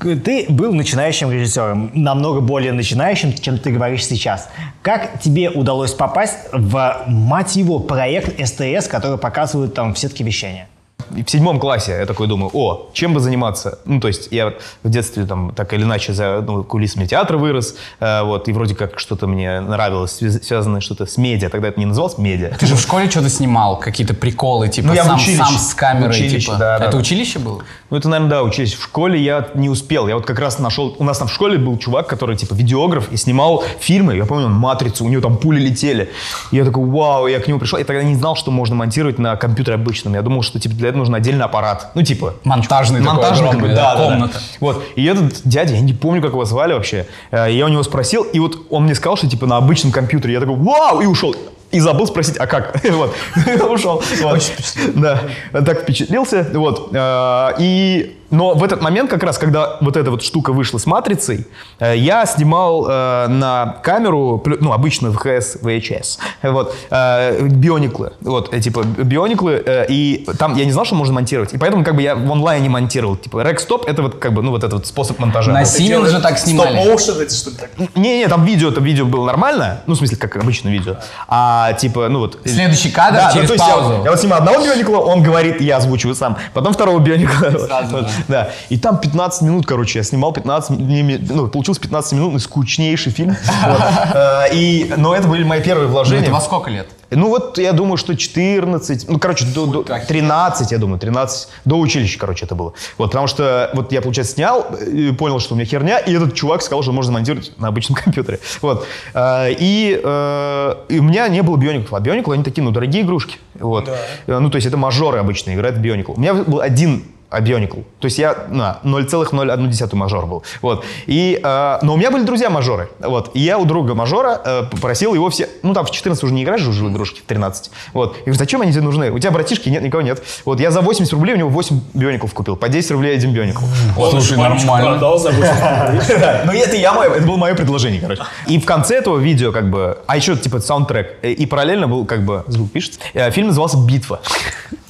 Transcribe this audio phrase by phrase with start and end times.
[0.00, 4.48] Ты был начинающим режиссером, намного более начинающим, чем ты говоришь сейчас.
[4.82, 10.68] Как тебе удалось попасть в, мать его, проект СТС, который показывает там в сетке вещания?
[11.10, 13.78] В седьмом классе я такой думаю, о, чем бы заниматься?
[13.84, 17.76] Ну, то есть я в детстве там так или иначе за ну, кулисами театра вырос,
[18.00, 21.48] э, вот, и вроде как что-то мне нравилось, связанное что-то с медиа.
[21.48, 22.56] Тогда это не называлось медиа.
[22.58, 25.42] Ты же в школе что-то снимал, какие-то приколы, типа Ну, я сам, училище.
[25.42, 26.56] сам с камерой, В училище, типа.
[26.58, 26.84] да, да.
[26.86, 27.62] это училище было?
[27.90, 28.74] Ну, это, наверное, да, учились.
[28.74, 30.06] В школе я не успел.
[30.08, 30.94] Я вот как раз нашел...
[30.98, 34.16] У нас там в школе был чувак, который, типа, видеограф и снимал фильмы.
[34.16, 36.10] Я помню, он «Матрицу», у него там пули летели.
[36.52, 37.78] И я такой, вау, я к нему пришел.
[37.78, 40.14] Я тогда не знал, что можно монтировать на компьютере обычном.
[40.14, 41.90] Я думал, что, типа, для этого нужен отдельный аппарат.
[41.94, 42.34] Ну, типа...
[42.44, 44.14] Монтажный такой Монтажный огромный, какой, да, да, да, да.
[44.14, 44.38] комната.
[44.60, 44.84] Вот.
[44.94, 47.06] И этот дядя, я не помню, как его звали вообще.
[47.30, 50.34] э, Я у него спросил, и вот он мне сказал, что, типа, на обычном компьютере.
[50.34, 51.34] Я такой, вау, и ушел.
[51.70, 52.80] И забыл спросить, а как?
[52.90, 53.14] Вот.
[53.70, 54.02] Ушел.
[54.22, 54.52] Вот.
[54.94, 55.20] Да.
[55.52, 56.46] Так впечатлился.
[56.52, 56.90] Вот.
[56.92, 58.16] Э, И...
[58.30, 61.48] Но в этот момент, как раз, когда вот эта вот штука вышла с матрицей,
[61.80, 69.64] э, я снимал э, на камеру, ну, обычно ВХС, VHS, вот, биониклы, вот, типа, биониклы,
[69.88, 72.68] и там я не знал, что можно монтировать, и поэтому, как бы, я в онлайне
[72.68, 75.52] монтировал, типа, рек-стоп, это вот, как бы, ну, вот этот вот способ монтажа.
[75.52, 76.76] На Siemens же так снимали.
[76.76, 77.70] Стоп-моушен эти, что ли, так?
[77.96, 82.08] Не-не, там видео, там видео было нормально, ну, в смысле, как обычно видео, а, типа,
[82.08, 82.38] ну, вот...
[82.44, 83.88] Следующий кадр Да, ну, через то есть я паузу.
[83.96, 86.36] вот- Я, вот снимаю одного бионикла, он говорит, я озвучиваю сам.
[86.54, 87.50] Потом второго бионикла.
[87.66, 88.14] Сразу Вот, же.
[88.28, 88.50] Да.
[88.68, 93.36] И там 15 минут, короче, я снимал 15 ми- ну, получился 15 минутный скучнейший фильм.
[93.66, 93.80] Вот.
[94.14, 96.22] Э, И, но это были мои первые Ну, вложения.
[96.22, 96.88] это во сколько лет?
[97.10, 101.48] Ну вот я думаю, что 14, ну короче, до, до- как 13, я думаю, 13,
[101.64, 102.72] до училища, короче, это было.
[102.98, 106.34] Вот, потому что вот я, получается, снял, и понял, что у меня херня, и этот
[106.34, 108.38] чувак сказал, что можно монтировать на обычном компьютере.
[108.62, 108.86] Вот.
[109.14, 113.02] Э, И, э, и у меня не было биониклов, а биониклы, они такие, ну, дорогие
[113.02, 113.38] игрушки.
[113.58, 113.88] Вот.
[114.26, 116.12] Э, Ну, то есть это мажоры обычно играют в бионикл.
[116.16, 117.80] У меня был один а бионикл.
[118.00, 120.42] То есть я на 0,01 мажор был.
[120.62, 120.84] Вот.
[121.06, 122.88] И, э, но у меня были друзья мажоры.
[122.98, 123.30] Вот.
[123.34, 125.48] И я у друга мажора э, попросил его все...
[125.62, 127.70] Ну, там в 14 уже не играешь же уже в игрушки, в 13.
[127.92, 128.16] Вот.
[128.16, 129.10] И говорю, зачем они тебе нужны?
[129.12, 130.22] У тебя братишки нет, никого нет.
[130.44, 130.58] Вот.
[130.58, 132.56] Я за 80 рублей у него 8 биониклов купил.
[132.56, 133.64] По 10 рублей один бионикл.
[133.94, 134.10] Вот.
[134.10, 134.90] Слушай, нормально.
[134.90, 136.00] продал за 8 рублей.
[136.20, 138.22] Да, Ну, это я мое, это было мое предложение, короче.
[138.46, 141.18] И в конце этого видео, как бы, а еще, типа, саундтрек.
[141.22, 142.98] И, и параллельно был, как бы, звук пишется.
[143.14, 144.20] Э, Фильм назывался «Битва».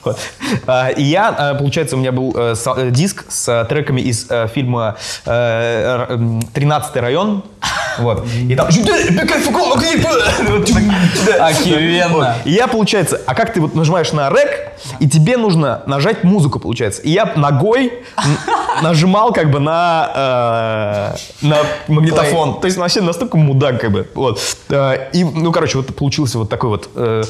[0.04, 0.18] Вот.
[0.66, 4.26] А, И я, э, получается, у меня был э, э, диск с э, треками из
[4.54, 4.96] фильма
[5.26, 7.42] э, р- м, «13 район».
[7.98, 8.24] Вот.
[8.48, 8.68] И там...
[10.48, 10.80] Вот типа.
[11.40, 12.36] Охеренно.
[12.44, 16.58] И я, получается, а как ты вот нажимаешь на рек, и тебе нужно нажать музыку,
[16.60, 17.02] получается.
[17.02, 17.92] И я ногой
[18.82, 21.56] нажимал как бы на, э, на
[21.88, 22.60] магнитофон.
[22.60, 24.08] То есть вообще настолько мудак как бы.
[24.14, 24.40] Вот.
[25.12, 27.22] И, ну, короче, вот получился вот такой вот э,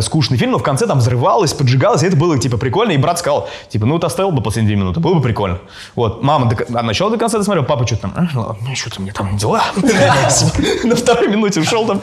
[0.00, 2.92] скучный фильм, но в конце там взрывалось, поджигалось, и это было, типа, прикольно.
[2.92, 5.58] И брат сказал, типа, ну, ты оставил бы последние две минуты, было бы прикольно.
[5.94, 6.22] Вот.
[6.22, 9.36] Мама до, от начала до конца досмотрела, папа что-то там, «А, ладно, что-то мне там
[9.36, 9.62] дела.
[10.84, 12.00] На второй минуте ушел там.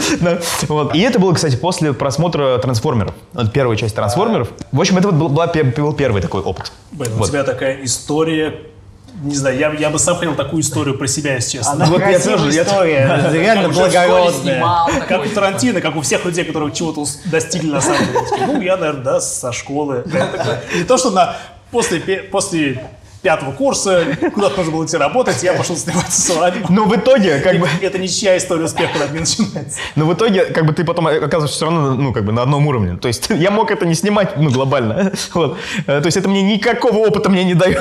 [0.93, 3.13] И это было, кстати, после просмотра «Трансформеров».
[3.53, 4.49] Первая часть «Трансформеров».
[4.71, 6.71] В общем, это был, первый такой опыт.
[6.97, 8.59] У тебя такая история.
[9.21, 11.73] Не знаю, я, я бы сам хотел такую историю про себя, если честно.
[11.73, 14.65] Она Вот я тоже, я- история, реально в школе благородная.
[15.07, 18.19] Как у Тарантино, как у всех людей, которые чего-то достигли на самом деле.
[18.29, 20.03] Такие, Ну, я, наверное, да, со школы.
[20.13, 21.35] Я Не то, что на
[21.71, 22.83] после, после
[23.21, 26.67] пятого курса куда-то нужно было идти работать, я пошел сниматься свадьбу.
[26.71, 29.79] Но в итоге, как бы, Это ничья история успеха ней начинается.
[29.95, 32.65] но в итоге, как бы ты потом оказываешься все равно, ну, как бы на одном
[32.67, 32.97] уровне.
[32.97, 35.11] То есть я мог это не снимать, ну, глобально.
[35.33, 35.57] Вот.
[35.85, 37.79] Э, То есть это мне никакого опыта мне не дает.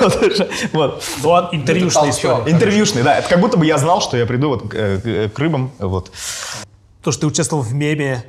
[0.73, 1.03] Вот.
[1.23, 2.51] Ну, а интервьюшная история.
[2.51, 3.19] Интервьюшный, да.
[3.19, 5.71] Это как будто бы я знал, что я приду вот к, э, к- к рыбам.
[5.79, 6.11] Вот.
[7.03, 8.25] То, что ты участвовал в меме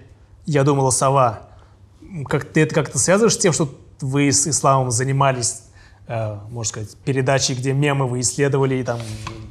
[0.46, 1.40] «Я думала, сова».
[2.28, 3.70] Как, ты это как-то связываешь с тем, что
[4.02, 5.64] вы с Исламом занимались,
[6.10, 9.00] э, можно сказать, передачей, где мемы вы исследовали и там...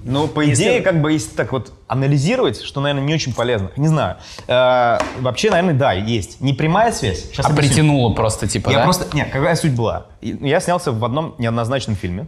[0.04, 3.70] Ну, по идее, как бы, если так вот анализировать, что, наверное, не очень полезно.
[3.76, 4.16] Не знаю.
[4.46, 6.40] Э, вообще, наверное, да, есть.
[6.40, 7.24] Не прямая связь.
[7.24, 7.68] Сейчас А объясню.
[7.70, 8.84] притянуло просто, типа, Я да?
[8.84, 9.16] просто...
[9.16, 10.06] Нет, какая суть была?
[10.20, 12.26] И Я снялся в одном неоднозначном фильме,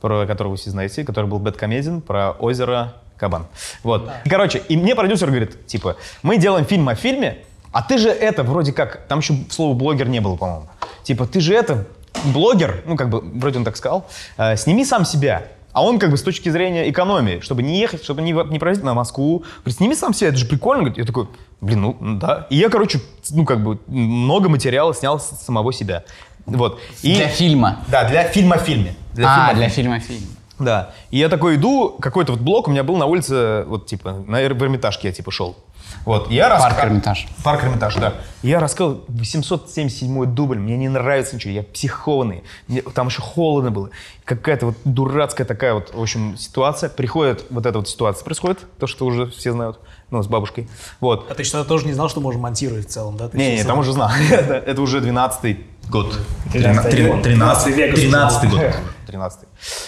[0.00, 3.46] про который вы все знаете, который был бэткомедиан, про озеро Кабан.
[3.82, 4.10] Вот.
[4.24, 7.38] И, короче, и мне продюсер говорит, типа, мы делаем фильм о фильме,
[7.72, 9.06] а ты же это вроде как...
[9.06, 10.66] Там еще слова блогер не было, по-моему.
[11.04, 11.86] Типа, ты же это
[12.24, 15.44] блогер, ну, как бы, вроде он так сказал, э, сними сам себя.
[15.72, 18.58] А он как бы с точки зрения экономии, чтобы не ехать, чтобы не, в- не
[18.58, 19.44] провозить на Москву.
[19.60, 20.82] Говорит, сними сам себя, это же прикольно.
[20.82, 21.28] Говорит, я такой,
[21.60, 22.48] блин, ну да.
[22.50, 26.02] И я, короче, ну как бы много материала снял с самого себя.
[26.46, 26.80] Вот.
[27.02, 27.84] И, Для фильма.
[27.86, 28.96] Да, для фильма о фильме.
[29.14, 30.00] Для а, фильма для фильме.
[30.00, 30.30] фильма фильм.
[30.58, 30.90] Да.
[31.10, 34.38] И я такой иду, какой-то вот блок у меня был на улице, вот типа, на
[34.38, 35.56] в Эрмитажке я типа шел.
[36.04, 36.30] Вот.
[36.30, 37.26] Я Парк раска- Эрмитаж.
[37.44, 38.14] Парк Эрмитаж, да.
[38.42, 42.42] Я рассказал 877 дубль, мне не нравится ничего, я психованный.
[42.68, 43.90] Мне- там еще холодно было.
[44.24, 46.88] Какая-то вот дурацкая такая вот, в общем, ситуация.
[46.88, 49.78] Приходит, вот эта вот ситуация происходит, то, что уже все знают,
[50.10, 50.68] ну, с бабушкой.
[51.00, 51.30] Вот.
[51.30, 53.28] А ты что, тоже не знал, что можно монтировать в целом, да?
[53.28, 54.10] Ты Не, не, там уже знал.
[54.30, 56.18] это, уже 12-й год.
[56.52, 57.22] 13-й век.
[57.22, 58.58] 13 век уже 13 был.
[58.58, 58.72] год.
[59.06, 59.40] 13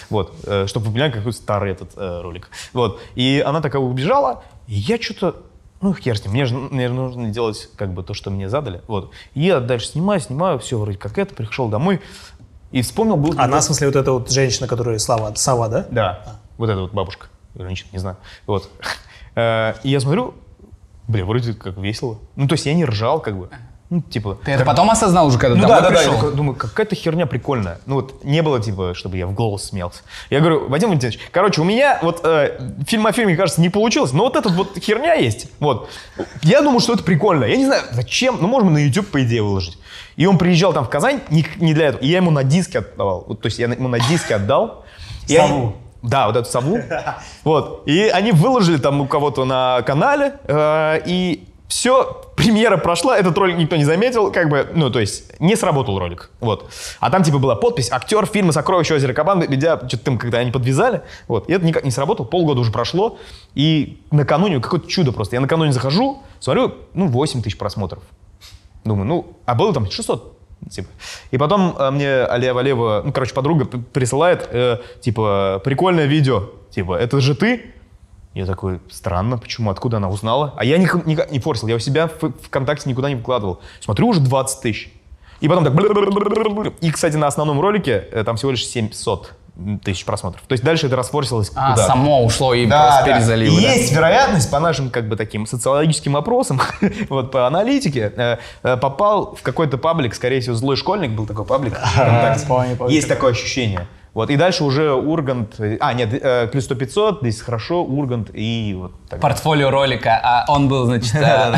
[0.09, 2.49] Вот, э, чтобы вы поняли, какой старый этот э, ролик.
[2.73, 5.37] Вот, и она такая убежала, и я что-то,
[5.83, 8.81] ну, хер с ним, мне же, мне нужно делать как бы то, что мне задали.
[8.87, 12.01] Вот, и я дальше снимаю, снимаю, все вроде как это, пришел домой,
[12.71, 13.35] и вспомнил, был...
[13.37, 15.85] Она, в смысле, вот эта вот женщина, которая Слава, Сава, да?
[15.91, 18.17] Да, вот эта вот бабушка, женщина, не знаю.
[18.47, 18.69] Вот.
[19.35, 20.33] Э, И я смотрю,
[21.07, 22.17] блин, вроде как весело.
[22.35, 23.49] Ну, то есть я не ржал, как бы.
[23.89, 24.39] Ну, типа...
[24.43, 26.15] Ты это потом осознал уже, когда Ну домой да, да, да, я пришел?
[26.15, 27.79] такой думаю, какая-то херня прикольная.
[27.85, 30.01] Ну вот не было типа, чтобы я в голос смеялся.
[30.29, 34.11] Я говорю, Вадим Валентинович, короче, у меня вот э, фильм о фильме, кажется, не получилось,
[34.13, 35.47] но вот эта вот херня есть.
[35.59, 35.89] Вот.
[36.41, 37.45] Я думаю, что это прикольно.
[37.45, 39.77] Я не знаю, зачем, ну можем на YouTube, по идее, выложить.
[40.15, 42.01] И он приезжал там в Казань не, не для этого.
[42.01, 43.25] И я ему на диске отдавал.
[43.27, 44.85] Вот, то есть я ему на диске отдал.
[45.27, 45.75] Сову.
[46.01, 46.79] да, вот эту сову.
[47.43, 47.83] Вот.
[47.87, 50.33] И они выложили там у кого-то на канале.
[50.45, 55.39] э, и все, премьера прошла, этот ролик никто не заметил, как бы, ну, то есть,
[55.39, 56.29] не сработал ролик.
[56.39, 56.69] Вот.
[56.99, 60.51] А там, типа, была подпись «Актер фильма «Сокровища озера Кабан», ведя, что-то там, когда они
[60.51, 61.01] подвязали.
[61.27, 61.49] Вот.
[61.49, 63.17] И это никак не сработало, полгода уже прошло.
[63.55, 65.35] И накануне, какое-то чудо просто.
[65.35, 68.03] Я накануне захожу, смотрю, ну, 8 тысяч просмотров.
[68.85, 70.37] Думаю, ну, а было там 600.
[70.69, 70.89] Типа.
[71.31, 76.51] И потом э, мне Алия Валева, ну, короче, подруга присылает, э, типа, прикольное видео.
[76.69, 77.73] Типа, это же ты?
[78.33, 80.53] Я такой, странно, почему, откуда она узнала?
[80.57, 83.61] А я никак, никак не форсил, я у себя в ВКонтакте никуда не выкладывал.
[83.79, 84.91] Смотрю, уже 20 тысяч.
[85.39, 85.73] И потом так...
[86.81, 89.33] И, кстати, на основном ролике э, там всего лишь 700
[89.83, 90.41] тысяч просмотров.
[90.47, 91.87] То есть дальше это расфорсилось А, куда-то.
[91.87, 93.13] само ушло и Да, просто да.
[93.13, 93.71] перезалило, И да?
[93.73, 96.59] есть вероятность по нашим как бы таким социологическим опросам,
[97.09, 101.45] вот по аналитике, э, э, попал в какой-то паблик, скорее всего, злой школьник был такой
[101.45, 101.75] паблик.
[101.77, 102.47] ВКонтакте.
[102.47, 103.85] помню, помню Есть такое ощущение.
[104.13, 108.75] Вот, и дальше уже Ургант, а, нет, э, плюс 100 500, здесь хорошо, Ургант и
[108.79, 109.19] вот так.
[109.19, 111.55] Портфолио ролика, а он был, значит, э,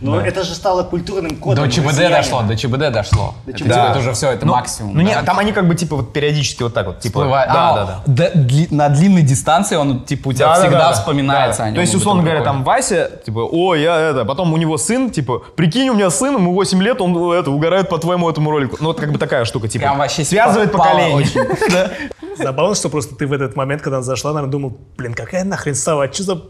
[0.00, 1.64] Ну, это же стало культурным кодом.
[1.64, 3.34] до ЧБД дошло, до ЧБД дошло.
[3.46, 3.56] ЧБД.
[3.58, 3.90] Типа, Да.
[3.90, 4.94] Это уже все, это Ну, максимум.
[4.94, 5.06] Ну, да?
[5.08, 7.24] нет, там они как бы типа вот периодически вот так вот, типа.
[7.24, 8.02] Да, А, да, да.
[8.06, 10.92] д- дли- на длинной дистанции он, типа, у тебя Да, да, всегда да, да.
[10.94, 11.64] вспоминается Да.
[11.64, 11.74] о нем.
[11.76, 15.42] То есть, условно говоря, там Вася, типа, о, я это, потом у него сын, типа,
[15.56, 18.76] прикинь, у меня сын, ему 8 лет, он это, угорает по твоему этому ролику.
[18.80, 21.26] Ну, вот как бы такая штука, типа, связывает поколение.
[21.70, 21.90] Да.
[22.36, 25.74] Забавно, что просто ты в этот момент, когда она зашла, наверное, думал, блин, какая нахрен
[25.74, 26.42] Сава, что за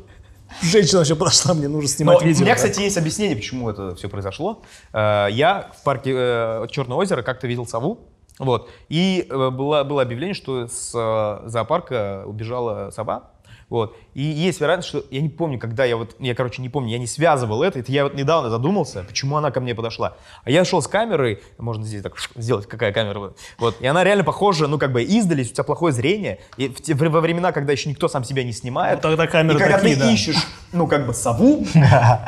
[0.63, 2.43] женщина вообще подошла, мне нужно Но снимать у видео.
[2.43, 2.57] меня, да?
[2.57, 4.63] кстати, есть объяснение, почему это все произошло.
[4.93, 8.01] Э, Я в парке э, Черное озеро как-то видел сову,
[8.39, 10.91] вот, и э, было, было объявление, что с
[11.47, 13.31] зоопарка убежала сова,
[13.71, 16.91] вот, и есть вероятность, что, я не помню, когда я вот, я, короче, не помню,
[16.93, 20.17] я не связывал это, это я вот недавно задумался, почему она ко мне подошла.
[20.45, 24.05] А я шел с камерой, можно здесь так сделать, какая камера, вот, вот, и она
[24.05, 27.53] реально похожа, ну, как бы, издали, у тебя плохое зрение, и в те- во времена,
[27.53, 30.13] когда еще никто сам себя не снимает, Ну, тогда камеры и когда такие, ты да.
[30.13, 31.65] ищешь, ну, как бы, сову,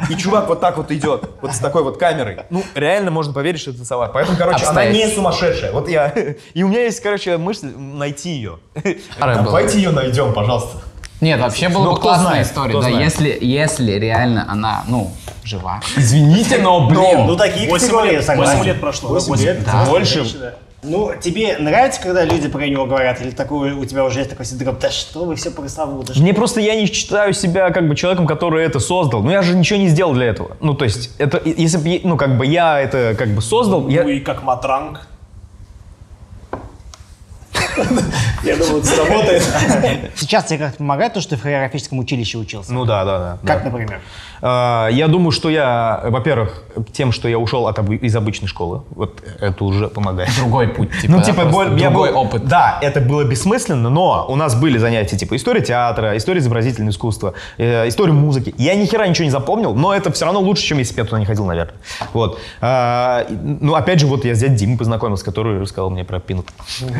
[0.08, 2.38] и чувак вот так вот идет, вот с такой вот камерой.
[2.50, 4.08] Ну, реально можно поверить, что это сова.
[4.08, 5.72] Поэтому, короче, она не сумасшедшая.
[5.72, 6.08] Вот я...
[6.54, 8.58] И у меня есть, короче, мысль найти ее.
[9.18, 10.78] Давайте ее найдем, пожалуйста.
[11.20, 12.72] Нет, вообще была Ну, бы кто классная знает, история.
[12.74, 13.00] Да, знает.
[13.04, 15.10] если, если реально она, ну,
[15.44, 15.80] жива.
[15.96, 17.26] Извините, но, блин.
[17.26, 18.58] Ну, такие 8 категории, лет, согласен.
[18.58, 19.14] 8 лет прошло, да?
[19.16, 19.64] 8 8 лет.
[19.64, 19.84] Да.
[19.86, 20.54] Больше.
[20.82, 23.20] Ну, тебе нравится, когда люди про него говорят?
[23.20, 26.14] Или такой, у тебя уже есть такой синдром, да что вы все про Саву, да
[26.14, 29.22] что Мне просто я не считаю себя как бы человеком, который это создал.
[29.22, 30.56] Ну я же ничего не сделал для этого.
[30.60, 33.90] Ну то есть это если бы я- ну как бы я это как бы создал,
[33.90, 35.06] я Ну и как матранг.
[38.44, 39.42] Я думаю, это сработает.
[40.16, 42.72] Сейчас тебе как-то помогает то, что ты в хореографическом училище учился?
[42.72, 43.38] ну да да да.
[43.46, 43.70] как, да.
[43.70, 44.00] например?
[44.42, 49.22] А, Я думаю, что я, во-первых, тем, что я ушел от из обычной школы, вот
[49.40, 50.30] это уже помогает.
[50.38, 52.46] Другой путь, типа, Ну, да, типа, просто боль- другой был- опыт.
[52.46, 57.34] Да, это было бессмысленно, но у нас были занятия типа история театра, история изобразительного искусства,
[57.58, 58.54] э, история музыки.
[58.58, 61.04] Я ни хера ничего не запомнил, но это все равно лучше, чем если бы я
[61.04, 61.74] туда не ходил, наверное.
[62.12, 62.38] Вот.
[62.60, 66.46] А, ну, опять же, вот я с дядей Димой познакомился, который рассказал мне про пинут.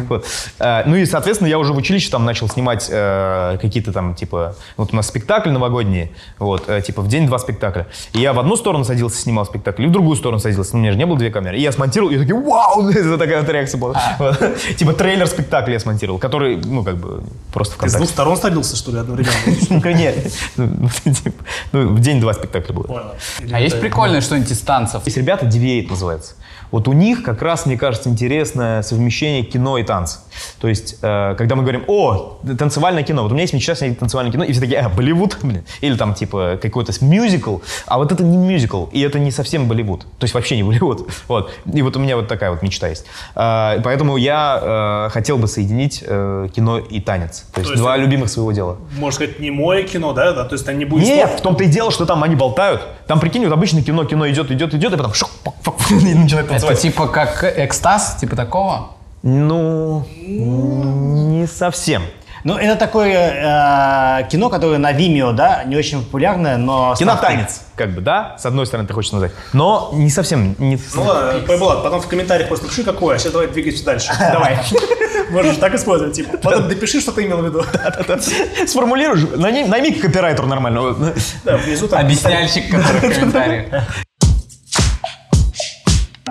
[0.09, 0.25] Вот.
[0.71, 4.55] А, ну и, соответственно, я уже в училище там начал снимать э, какие-то там, типа,
[4.77, 7.89] вот у нас спектакль новогодний, вот, э, типа в день два спектакля.
[8.13, 10.77] И я в одну сторону садился, снимал спектакль, и в другую сторону садился.
[10.77, 11.59] У меня же не было две камеры.
[11.59, 14.01] И я смонтировал, и такие, вау, это такая вот реакция была.
[14.77, 18.77] Типа трейлер спектакля я смонтировал, который, ну, как бы, просто Ты с двух сторон садился,
[18.77, 19.35] что ли, одновременно?
[19.71, 20.33] Ну, нет.
[20.57, 23.17] Ну, типа, ну, в день два спектакля было.
[23.51, 25.03] А есть прикольное что-нибудь из танцев?
[25.05, 26.35] Есть ребята, Deviate называется.
[26.71, 30.21] Вот у них как раз, мне кажется, интересное совмещение кино и танца.
[30.61, 33.99] То есть э, когда мы говорим, о, танцевальное кино, вот у меня есть мечта снять
[33.99, 38.13] танцевальное кино, и все такие, а, Болливуд, блин, или там типа какой-то мюзикл, а вот
[38.13, 41.83] это не мюзикл, и это не совсем Болливуд, то есть вообще не Болливуд, вот, и
[41.83, 43.07] вот у меня вот такая вот мечта есть.
[43.35, 47.95] Э, поэтому я э, хотел бы соединить э, кино и танец, то есть есть два
[47.95, 48.77] это- любимых своего дела.
[48.99, 50.33] Можно сказать, не мое кино, да?
[50.33, 50.45] да?
[50.45, 51.41] То есть там не будет Нет, слов.
[51.41, 52.83] в том-то и дело, что там они болтают.
[53.07, 55.95] Там, прикинь, вот обычно кино, кино идет, идет, идет, и потом шук, пак, пак, и
[55.95, 56.81] начинает Это танцевать.
[56.81, 58.91] типа как экстаз, типа такого?
[59.23, 62.03] Ну, не совсем.
[62.43, 66.95] Ну, это такое э, кино, которое на Vimeo, да, не очень популярное, но...
[66.99, 70.57] Кинотанец, как бы, да, с одной стороны ты хочешь назвать, но не совсем.
[70.59, 70.79] Не...
[70.95, 74.11] Ну ладно, Пайбулат, потом в комментариях просто напиши, какое, а сейчас давай двигайся дальше.
[74.33, 74.59] Давай.
[75.31, 76.39] Можешь так использовать, типа.
[76.39, 77.63] Потом допиши, что ты имел в виду.
[78.67, 80.97] Сформулируешь, найми, найми копирайтер нормального.
[81.45, 83.85] Да, внизу там Объясняльщик, который в комментариях.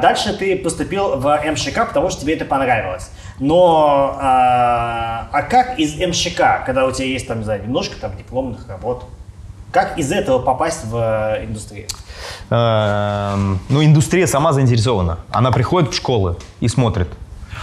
[0.01, 3.09] Дальше ты поступил в МШК, потому что тебе это понравилось.
[3.39, 8.15] Но а, а как из МШК, когда у тебя есть там, не знаю, немножко там
[8.17, 9.05] дипломных работ,
[9.71, 11.87] как из этого попасть в индустрию?
[12.49, 15.19] Эм, Ну, индустрия сама заинтересована.
[15.31, 17.07] Она приходит в школы и смотрит.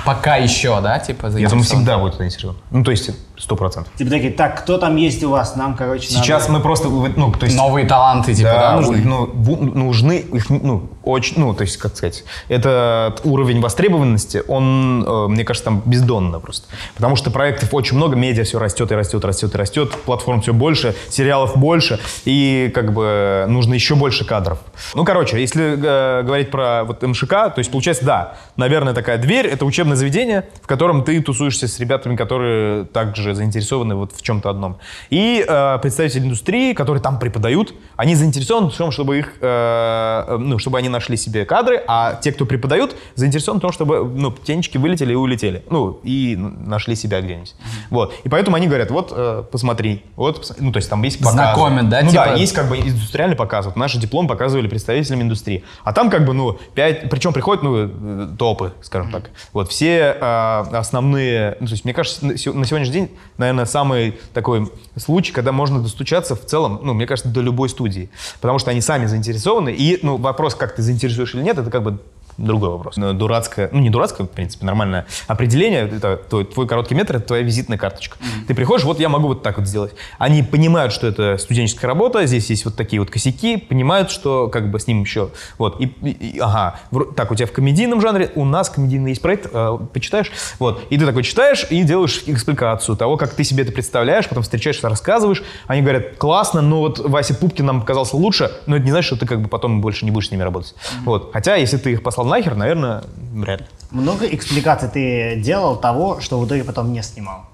[0.04, 2.56] Пока еще, да, типа Я думаю, всегда будет заинтересован.
[2.70, 3.92] Ну, то есть, сто процентов.
[3.96, 5.56] Типа такие, так, кто там есть у вас?
[5.56, 7.56] Нам, короче, Сейчас надо- мы просто, ну, то есть...
[7.56, 9.02] Новые таланты, типа, да, Да, нужны?
[9.04, 15.04] ну, бу- нужны их, ну, очень, ну, то есть, как сказать, этот уровень востребованности, он,
[15.06, 16.66] э, мне кажется, там бездонно просто.
[16.94, 20.52] Потому что проектов очень много, медиа все растет и растет, растет и растет, платформ все
[20.52, 24.58] больше, сериалов больше, и как бы нужно еще больше кадров.
[24.94, 29.46] Ну, короче, если э, говорить про вот МШК, то есть, получается, да, наверное, такая дверь,
[29.46, 34.50] это учебное заведение, в котором ты тусуешься с ребятами, которые также заинтересованы вот в чем-то
[34.50, 34.76] одном.
[35.10, 40.36] И э, представители индустрии, которые там преподают, они заинтересованы в том, чтобы их, э, э,
[40.38, 44.30] ну, чтобы они нашли себе кадры, а те, кто преподают, заинтересованы в том, чтобы, ну,
[44.30, 47.54] птенчики вылетели и улетели, ну, и нашли себя где-нибудь.
[47.90, 48.14] Вот.
[48.24, 51.36] И поэтому они говорят, вот, э, посмотри, вот, ну, то есть там есть показы.
[51.36, 52.24] Знакомят, да, Ну типа?
[52.26, 53.66] да, есть как бы индустриальный показ.
[53.66, 55.64] Вот наши диплом показывали представителям индустрии.
[55.84, 59.30] А там как бы, ну, пять, причем приходят, ну, э, топы, скажем так.
[59.52, 64.70] Вот все э, основные, ну, то есть, мне кажется, на сегодняшний день, наверное, самый такой
[64.96, 68.10] случай, когда можно достучаться в целом, ну, мне кажется, до любой студии.
[68.40, 69.70] Потому что они сами заинтересованы.
[69.70, 71.98] И, ну, вопрос, как ты заинтересуешь или нет, это как бы
[72.38, 72.96] другой вопрос.
[72.96, 75.88] Но Дурацкое, ну не дурацкое, в принципе, нормальное определение.
[75.88, 78.16] Это твой, твой короткий метр, это твоя визитная карточка.
[78.46, 79.94] Ты приходишь, вот я могу вот так вот сделать.
[80.18, 84.70] Они понимают, что это студенческая работа, здесь есть вот такие вот косяки, понимают, что как
[84.70, 86.80] бы с ним еще, вот, и, и- и- ага,
[87.16, 90.98] так, у тебя в комедийном жанре, у нас комедийный есть проект, э, почитаешь, вот, и
[90.98, 95.42] ты такой читаешь и делаешь экспликацию того, как ты себе это представляешь, потом встречаешься, рассказываешь,
[95.66, 99.16] они говорят, классно, но вот Вася Пупкин нам показался лучше, но это не значит, что
[99.16, 100.74] ты как бы потом больше не будешь с ними работать.
[101.04, 103.66] Вот, хотя, если ты их послал нахер, наверное, вряд ли.
[103.90, 107.46] Много экспликаций ты делал того, что в итоге потом не снимал?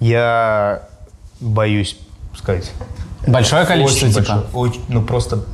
[0.00, 0.82] Я
[1.40, 1.98] боюсь
[2.36, 2.70] сказать.
[3.26, 4.34] Большое количество, Очень типа?
[4.34, 4.46] большое.
[4.54, 5.44] Очень, ну, просто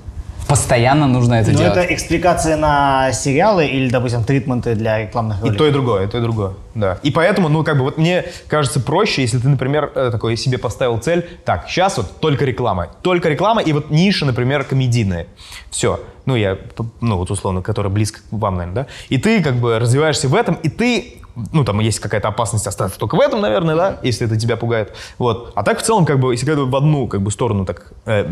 [0.50, 1.76] Постоянно нужно это Ну, делать.
[1.76, 5.58] это экспликация на сериалы или, допустим, тритменты для рекламных И роликов?
[5.58, 6.98] то, и другое, и то, и другое, да.
[7.04, 10.58] И поэтому, ну, как бы, вот мне кажется проще, если ты, например, э, такой себе
[10.58, 15.28] поставил цель, так, сейчас вот только реклама, только реклама, и вот ниша, например, комедийная.
[15.70, 16.00] Все.
[16.26, 16.58] Ну, я,
[17.00, 18.86] ну, вот условно, которая близко к вам, наверное, да.
[19.08, 21.19] И ты, как бы, развиваешься в этом, и ты
[21.52, 24.94] ну, там есть какая-то опасность остаться только в этом, наверное, да, если это тебя пугает.
[25.18, 25.52] Вот.
[25.54, 28.26] А так, в целом, как бы, если когда в одну, как бы, сторону так э,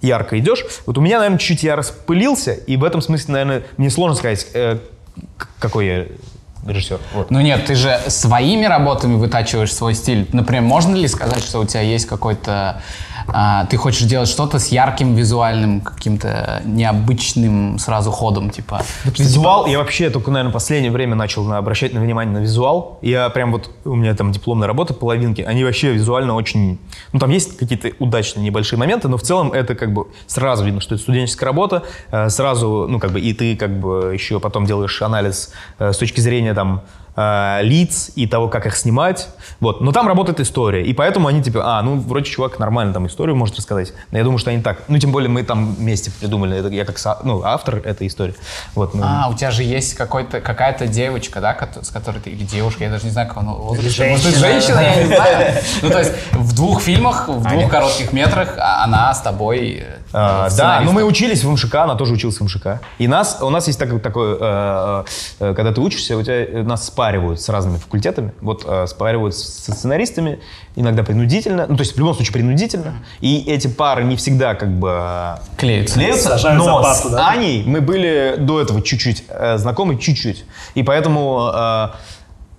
[0.00, 3.90] ярко идешь, вот у меня, наверное, чуть-чуть я распылился, и в этом смысле, наверное, мне
[3.90, 4.78] сложно сказать, э,
[5.58, 6.06] какой я
[6.66, 7.00] режиссер.
[7.14, 7.30] Вот.
[7.30, 10.28] Ну нет, ты же своими работами вытачиваешь свой стиль.
[10.32, 12.82] Например, можно ли сказать, что у тебя есть какой-то...
[13.28, 18.82] а, ты хочешь делать что-то с ярким визуальным, каким-то необычным сразу ходом, типа...
[19.04, 22.98] Визуал, я вообще только, наверное, в последнее время начал на- обращать на внимание на визуал.
[23.02, 26.78] Я прям вот, у меня там дипломная работа, половинки, они вообще визуально очень...
[27.12, 30.80] Ну, там есть какие-то удачные небольшие моменты, но в целом это как бы сразу видно,
[30.80, 34.66] что это студенческая работа, э, сразу, ну, как бы, и ты как бы еще потом
[34.66, 36.82] делаешь анализ э, с точки зрения там
[37.16, 39.28] э, лиц и того, как их снимать.
[39.60, 39.80] Вот.
[39.80, 40.84] Но там работает история.
[40.84, 43.92] И поэтому они типа, а, ну, вроде чувак нормально там историю может рассказать.
[44.10, 44.82] Но я думаю, что они так.
[44.88, 46.58] Ну, тем более мы там вместе придумали.
[46.58, 48.34] Это я как со- ну, автор этой истории.
[48.74, 52.44] Вот, ну, А, у тебя же есть какой-то, какая-то девочка, да, с которой ты, или
[52.44, 54.04] девушка, я даже не знаю, какого она возраста.
[54.04, 55.62] Может, это женщина, я не знаю.
[55.82, 59.98] Ну, то есть в двух фильмах, в двух коротких метрах а она с тобой э,
[60.12, 60.86] А, да, сценаристом.
[60.86, 62.80] ну мы учились в МШК, она тоже училась в МШК.
[62.98, 65.04] И нас, у нас есть такое, такое э,
[65.54, 68.32] когда ты учишься, у тебя нас спаривают с разными факультетами.
[68.40, 70.38] Вот э, спаривают с- со сценаристами,
[70.76, 72.94] иногда принудительно, ну то есть в любом случае принудительно.
[73.20, 75.94] И эти пары не всегда как бы э, Клеются.
[75.94, 77.30] клеются, Сажают но с да?
[77.30, 80.44] Аней мы были до этого чуть-чуть э, знакомы, чуть-чуть.
[80.76, 81.88] И поэтому э,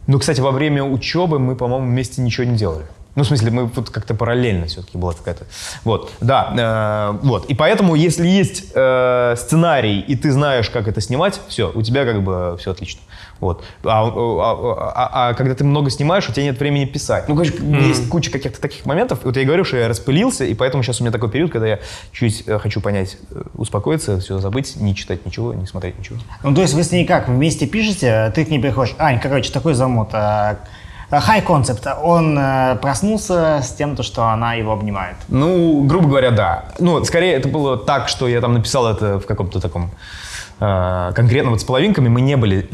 [0.08, 2.86] Ну, кстати, во время учебы мы, по-моему, вместе ничего не делали.
[3.16, 5.46] Ну, в смысле, мы вот как-то параллельно все-таки была какая-то.
[5.86, 7.46] Вот, да, э, вот.
[7.46, 12.04] И поэтому, если есть э, сценарий, и ты знаешь, как это снимать, все, у тебя
[12.06, 13.00] как бы все отлично.
[13.44, 13.64] Вот.
[13.84, 17.28] А, а- а- а когда ты много снимаешь, у тебя нет времени писать.
[17.30, 19.20] Ну, короче, есть куча каких-то таких моментов.
[19.24, 21.68] Вот я и говорю, что я распылился, и поэтому сейчас у меня такой период, когда
[21.68, 21.80] я
[22.12, 26.18] чуть э, хочу понять, э, успокоиться, все забыть, не читать ничего, не смотреть ничего.
[26.44, 29.52] Ну, то есть вы с ней как, вместе пишете, ты к ней приходишь, Ань, короче,
[29.52, 30.58] такой замут, а,
[31.10, 35.16] а, high concept, он э, проснулся с тем, то, что она его обнимает.
[35.28, 36.66] Ну, грубо говоря, да.
[36.80, 39.92] Ну, скорее это было так, что я там написал это в каком-то таком
[41.15, 42.67] конкретно вот с половинками мы не были,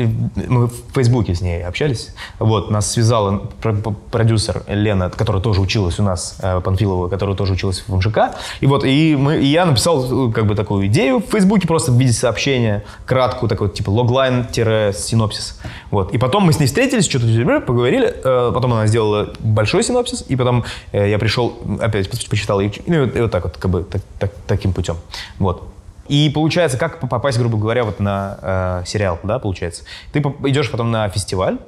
[0.48, 5.62] мы в Фейсбуке с ней общались, вот, нас связала про- про- продюсер Лена, которая тоже
[5.62, 9.46] училась у нас, э, Панфилова, которая тоже училась в МЖК, и вот, и, мы, и
[9.48, 13.70] я написал э, как бы такую идею в Фейсбуке просто в виде сообщения, краткую, такой,
[13.70, 15.60] типа, логлайн-синопсис,
[15.92, 20.24] вот, и потом мы с ней встретились, что-то поговорили, э, потом она сделала большой синопсис,
[20.28, 24.34] и потом я пришел, опять почитал, и, и вот так вот, как бы, так- так-
[24.48, 24.98] таким путем,
[25.40, 25.64] вот.
[26.10, 29.84] И получается, как попасть, грубо говоря, вот на э, сериал, да, получается?
[30.12, 31.60] Ты идешь потом на фестиваль,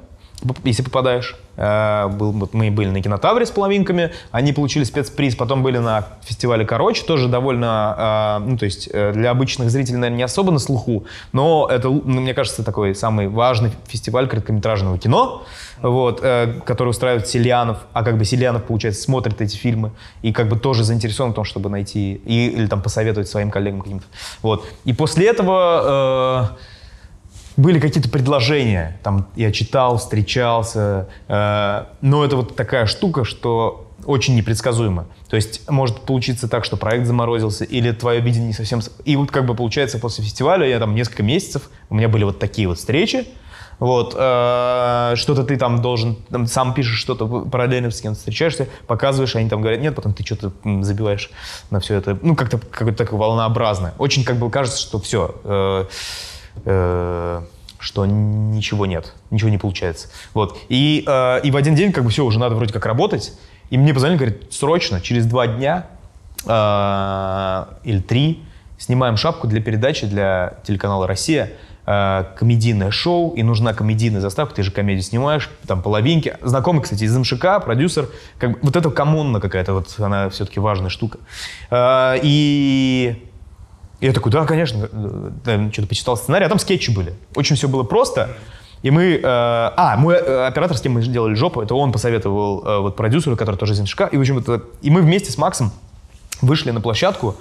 [0.64, 1.36] если попадаешь.
[1.56, 6.06] Э, был, вот мы были на кинотавре с половинками, они получили спецприз, потом были на
[6.22, 10.50] фестивале «Короче», тоже довольно, э, ну, то есть э, для обычных зрителей, наверное, не особо
[10.50, 15.44] на слуху, но это, ну, мне кажется, такой самый важный фестиваль короткометражного кино,
[15.82, 19.90] вот, который устраивает Селянов, а как бы Селянов, получается, смотрит эти фильмы
[20.22, 23.80] и как бы тоже заинтересован в том, чтобы найти и, или там посоветовать своим коллегам
[23.80, 24.06] каким-то.
[24.42, 24.64] Вот.
[24.84, 26.71] И после этого э,
[27.56, 34.34] были какие-то предложения, там я читал, встречался, э, но это вот такая штука, что очень
[34.34, 35.06] непредсказуемо.
[35.28, 38.80] То есть может получиться так, что проект заморозился, или твое видение не совсем...
[39.04, 42.38] И вот как бы получается после фестиваля я там несколько месяцев, у меня были вот
[42.38, 43.26] такие вот встречи,
[43.78, 49.34] вот, э, что-то ты там должен, там, сам пишешь что-то, параллельно с кем-то встречаешься, показываешь,
[49.34, 51.30] они там говорят нет, потом ты что-то забиваешь
[51.70, 52.18] на все это.
[52.22, 53.94] Ну, как-то какое-то такое волнообразное.
[53.98, 55.88] Очень как бы кажется, что все,
[57.82, 60.08] что ничего нет, ничего не получается.
[60.34, 60.58] Вот.
[60.68, 63.34] И, э, и в один день как бы все, уже надо вроде как работать.
[63.70, 65.86] И мне позвонили, говорят, срочно, через два дня
[66.46, 68.44] э, или три
[68.78, 71.52] снимаем шапку для передачи для телеканала «Россия».
[71.84, 76.36] э, комедийное шоу, и нужна комедийная заставка, ты же комедию снимаешь, там половинки.
[76.42, 78.08] Знакомый, кстати, из МШК, продюсер.
[78.38, 81.18] Как бы, вот это коммуна какая-то, вот она все-таки важная штука.
[81.70, 83.28] Э, и
[84.02, 84.88] и я такой, да, конечно,
[85.44, 87.14] да, что-то почитал сценарий, а там скетчи были.
[87.36, 88.30] Очень все было просто.
[88.82, 89.04] И мы...
[89.04, 92.96] э, а, мой э, оператор, с кем мы делали жопу, это он посоветовал э, вот
[92.96, 94.08] продюсеру, который тоже из МШК.
[94.10, 95.70] И, в общем, это, и мы вместе с Максом
[96.40, 97.36] вышли на площадку,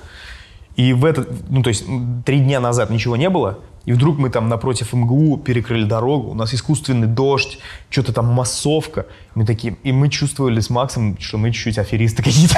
[0.76, 1.84] и в этот, ну, то есть
[2.26, 6.34] три дня назад ничего не было, и вдруг мы там напротив МГУ перекрыли дорогу, у
[6.36, 9.06] нас искусственный дождь, что-то там массовка.
[9.34, 12.58] Мы такие, и мы чувствовали с Максом, что мы чуть-чуть аферисты какие-то.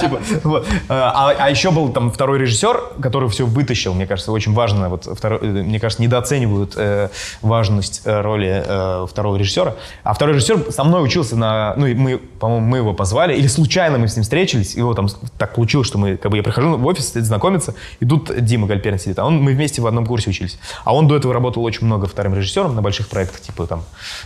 [0.00, 0.66] Типа, вот.
[0.88, 5.06] А а еще был там второй режиссер, который все вытащил, мне кажется, очень важно, вот
[5.06, 7.08] э, мне кажется, недооценивают э,
[7.40, 8.62] важность э, роли
[9.08, 9.74] второго режиссера.
[10.04, 13.98] А второй режиссер со мной учился на, ну, мы, по-моему, мы его позвали, или случайно
[13.98, 16.86] мы с ним встретились, его там так получилось, что мы, как бы я прихожу в
[16.86, 20.51] офис знакомиться, и тут Дима Гальперин сидит, а он, мы вместе в одном курсе учились.
[20.84, 23.82] А он до этого работал очень много вторым режиссером на больших проектах, типа там,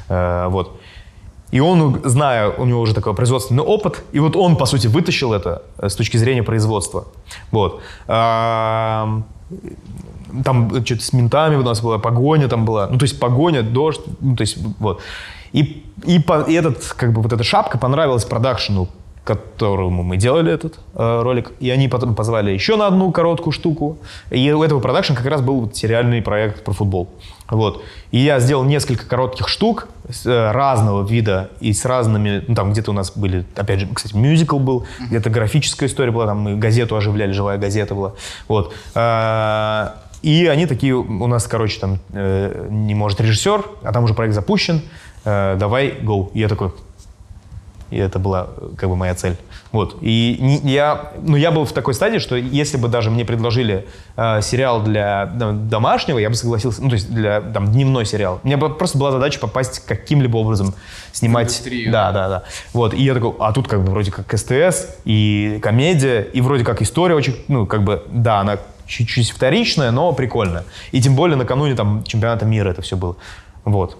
[0.08, 0.80] э, вот.
[1.52, 5.32] И он, зная, у него уже такой производственный опыт, и вот он, по сути, вытащил
[5.32, 7.04] это э, с точки зрения производства.
[7.52, 7.80] Вот.
[8.08, 9.24] Ам,
[10.44, 12.88] Там что-то с ментами у нас была, погоня там была.
[12.88, 15.00] Ну, то есть погоня, дождь, ну, то есть вот.
[15.52, 18.88] И, и, и этот, как бы, вот эта шапка понравилась продакшену,
[19.26, 21.52] которому мы делали этот э, ролик.
[21.58, 23.98] И они потом позвали еще на одну короткую штуку.
[24.30, 27.08] И у этого продакшена как раз был сериальный проект про футбол.
[27.50, 27.82] Вот.
[28.12, 29.88] И я сделал несколько коротких штук
[30.24, 32.44] э, разного вида и с разными...
[32.46, 36.26] Ну, там где-то у нас были, опять же, кстати, мюзикл был, где-то графическая история была,
[36.26, 38.12] там мы газету оживляли, живая газета была.
[38.46, 38.72] Вот.
[38.94, 39.88] Э,
[40.22, 44.34] и они такие, у нас, короче, там э, не может режиссер, а там уже проект
[44.34, 44.82] запущен,
[45.24, 46.30] э, давай, go.
[46.32, 46.70] И я такой,
[47.90, 49.36] и это была э, как бы моя цель.
[49.72, 49.98] Вот.
[50.00, 53.86] И не- я, ну, я был в такой стадии, что если бы даже мне предложили
[54.16, 58.40] э, сериал для да, домашнего, я бы согласился, ну, то есть для там, дневной сериал.
[58.42, 60.74] У меня просто была задача попасть каким-либо образом
[61.12, 61.46] снимать.
[61.46, 61.92] индустрию.
[61.92, 62.42] Да, да, да.
[62.72, 62.94] Вот.
[62.94, 66.82] И я такой, а тут как бы вроде как СТС и комедия, и вроде как
[66.82, 70.64] история очень, ну, как бы, да, она чуть-чуть вторичная, но прикольная.
[70.92, 73.16] И тем более накануне там чемпионата мира это все было.
[73.64, 73.98] Вот.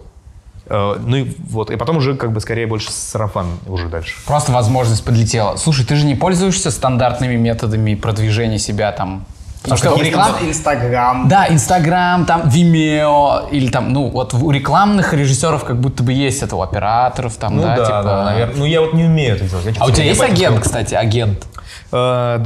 [0.69, 4.17] Э, Ну и вот, и потом уже как бы скорее больше сарафан уже дальше.
[4.27, 5.57] Просто возможность подлетела.
[5.57, 9.27] Слушай, ты же не пользуешься стандартными методами продвижения себя там
[9.63, 10.39] Потому что Есть реклама...
[10.43, 11.29] Инстаграм.
[11.29, 16.43] Да, Инстаграм, там Vimeo, или там, ну, вот у рекламных режиссеров как будто бы есть
[16.43, 18.03] это, у операторов, там, Ну да, да, типа...
[18.05, 18.57] да, наверное.
[18.57, 19.67] Ну я вот не умею это делать.
[19.67, 21.47] Я, А у тебя есть агент, кстати, агент?
[21.91, 22.45] Э,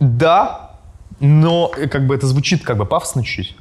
[0.00, 0.72] Да,
[1.20, 3.56] но э, как бы это звучит как бы пафосно чуть-чуть.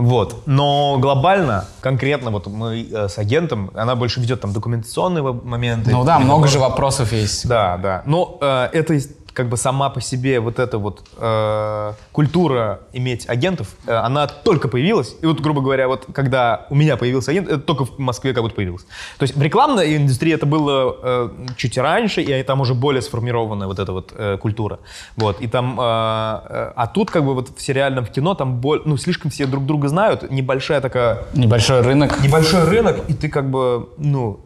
[0.00, 0.42] Вот.
[0.46, 5.90] Но глобально, конкретно вот мы э, с агентом, она больше ведет там документационные моменты.
[5.90, 7.46] Ну да, много же вопросов есть.
[7.46, 8.02] Да, да.
[8.06, 8.98] Но э, это
[9.32, 14.68] как бы сама по себе вот эта вот э, культура иметь агентов, э, она только
[14.68, 15.16] появилась.
[15.22, 18.42] И вот, грубо говоря, вот когда у меня появился агент, это только в Москве как
[18.42, 18.84] будто появилось.
[19.18, 23.66] То есть в рекламной индустрии это было э, чуть раньше, и там уже более сформированная
[23.66, 24.80] вот эта вот э, культура.
[25.16, 25.40] Вот.
[25.40, 28.82] И там, э, э, а тут как бы вот в сериальном в кино там боль,
[28.84, 32.20] ну, слишком все друг друга знают, небольшая такая Небольшой рынок.
[32.22, 34.40] небольшой рынок, и ты как бы, ну,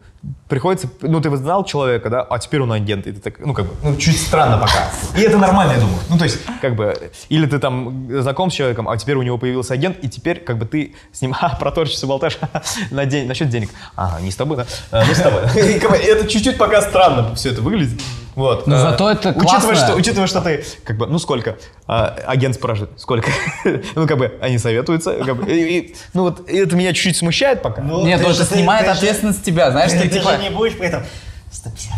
[0.47, 3.65] приходится, ну, ты знал человека, да, а теперь он агент, и ты так, ну, как
[3.65, 4.89] бы, ну, чуть странно пока.
[5.17, 5.97] И это нормально, я думаю.
[6.09, 6.95] Ну, то есть, как бы,
[7.29, 10.57] или ты там знаком с человеком, а теперь у него появился агент, и теперь, как
[10.57, 12.37] бы, ты с ним, а, проторчишься, болтаешь
[12.91, 13.69] на день, насчет денег.
[13.95, 14.65] Ага, не с тобой, да?
[14.91, 15.41] А, ну, с тобой.
[15.55, 18.01] Это чуть-чуть пока странно все это выглядит.
[18.35, 18.67] Вот.
[18.67, 19.75] Но А, зато это учитывая, классно.
[19.75, 21.57] что, учитывая, что ты, как бы, ну сколько?
[21.87, 23.29] А, агент спрашивает, сколько?
[23.95, 25.13] ну, как бы, они советуются.
[25.13, 27.81] как бы, и- и, ну, вот это меня чуть-чуть смущает пока.
[27.81, 30.31] Ну, Нет, ты ну же- ты- снимает ты ответственность с тебя, знаешь, ты Ты типа...
[30.33, 31.03] же не будешь при этом
[31.51, 31.93] 150.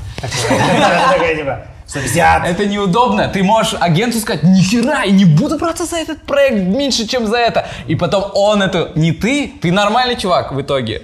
[1.12, 2.45] Такой, типа, 150.
[2.45, 3.28] Это неудобно.
[3.30, 7.38] Ты можешь агенту сказать, нихера, я не буду браться за этот проект меньше, чем за
[7.38, 7.67] это.
[7.88, 11.04] И потом он это, не ты, ты нормальный чувак в итоге.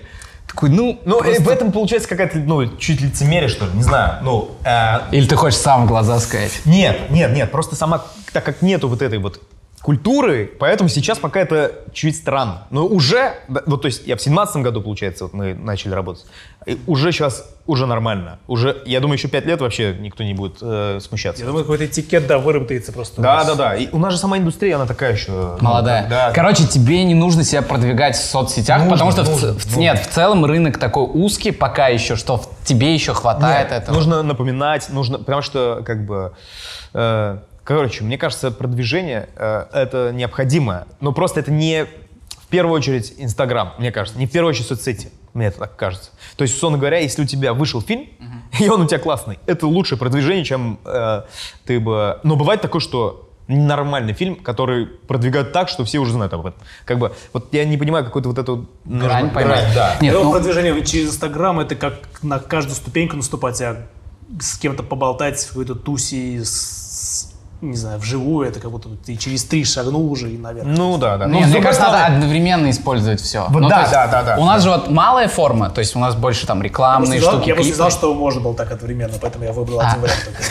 [0.54, 4.20] Такой, ну, Ну, просто- в этом получается какая-то, ну, чуть лицемерие, что ли, не знаю.
[4.22, 6.62] Ну, э, Или ты хочешь сам в глаза сказать.
[6.66, 9.42] нет, нет, нет, просто сама, так как нету вот этой вот
[9.84, 12.68] культуры, поэтому сейчас пока это чуть странно.
[12.70, 13.34] Но уже,
[13.66, 16.26] вот то есть я в семнадцатом году, получается, вот мы начали работать,
[16.66, 18.40] и уже сейчас, уже нормально.
[18.48, 21.42] Уже, я думаю, еще пять лет вообще никто не будет э, смущаться.
[21.42, 23.22] Я думаю, какой-то этикет, да, выработается просто.
[23.22, 23.76] Да, да, да.
[23.76, 25.32] И у нас же сама индустрия, она такая еще.
[25.32, 26.08] ну, Молодая.
[26.08, 26.32] да.
[26.34, 30.00] Короче, тебе не нужно себя продвигать в соцсетях, Нужно, потому что нужно, в, ц- нет,
[30.00, 33.96] в целом рынок такой узкий пока еще, что в- тебе еще хватает Нет, этого.
[33.96, 36.32] Нужно напоминать, нужно, потому что, как бы,
[36.94, 43.14] э, короче, мне кажется, продвижение э, это необходимо, но просто это не в первую очередь
[43.18, 46.12] Инстаграм, мне кажется, не в первую очередь соцсети, мне это так кажется.
[46.36, 48.08] То есть, условно говоря, если у тебя вышел фильм,
[48.60, 51.24] и он у тебя классный, это лучшее продвижение, чем э,
[51.66, 52.20] ты бы...
[52.24, 56.62] Но бывает такое, что нормальный фильм, который продвигают так, что все уже знают об этом.
[56.86, 58.70] Как бы, вот я не понимаю, какой-то вот эту...
[58.86, 59.66] Грань нужно- поймать.
[59.76, 59.98] да.
[60.00, 63.86] Нет, Его ну, продвижение через Инстаграм это как на каждую ступеньку наступать, а
[64.40, 67.33] с кем-то поболтать в какой-то тусе, с-
[67.70, 70.68] не знаю, вживую, это как будто ты через три шагнул уже и наверх.
[70.68, 71.26] Ну да, да.
[71.26, 73.46] Не, Но, с мне кажется, надо одновременно использовать все.
[73.50, 74.38] Вот да, да, да, да.
[74.38, 77.34] У нас же вот малая форма, то есть у нас больше там Я рекламные знал-
[77.36, 77.50] штуки.
[77.50, 77.74] я клипы.
[77.76, 79.88] знал, что можно было так одновременно, поэтому я выбрал А.
[79.90, 80.44] один вариант только.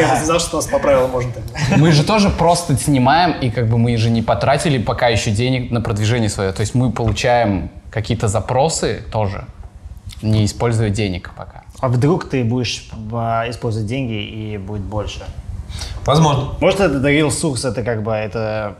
[0.00, 1.78] Я просто знал, что у нас по правилам можно так.
[1.78, 5.70] Мы же тоже просто снимаем, и как бы мы же не потратили пока еще денег
[5.70, 6.52] на продвижение свое.
[6.52, 9.44] То есть мы получаем какие-то запросы тоже,
[10.22, 11.62] не используя денег пока.
[11.80, 15.24] А вдруг ты будешь а, использовать деньги и будет больше?
[16.06, 16.48] Возможно.
[16.60, 18.76] Может, это real source, это как бы, это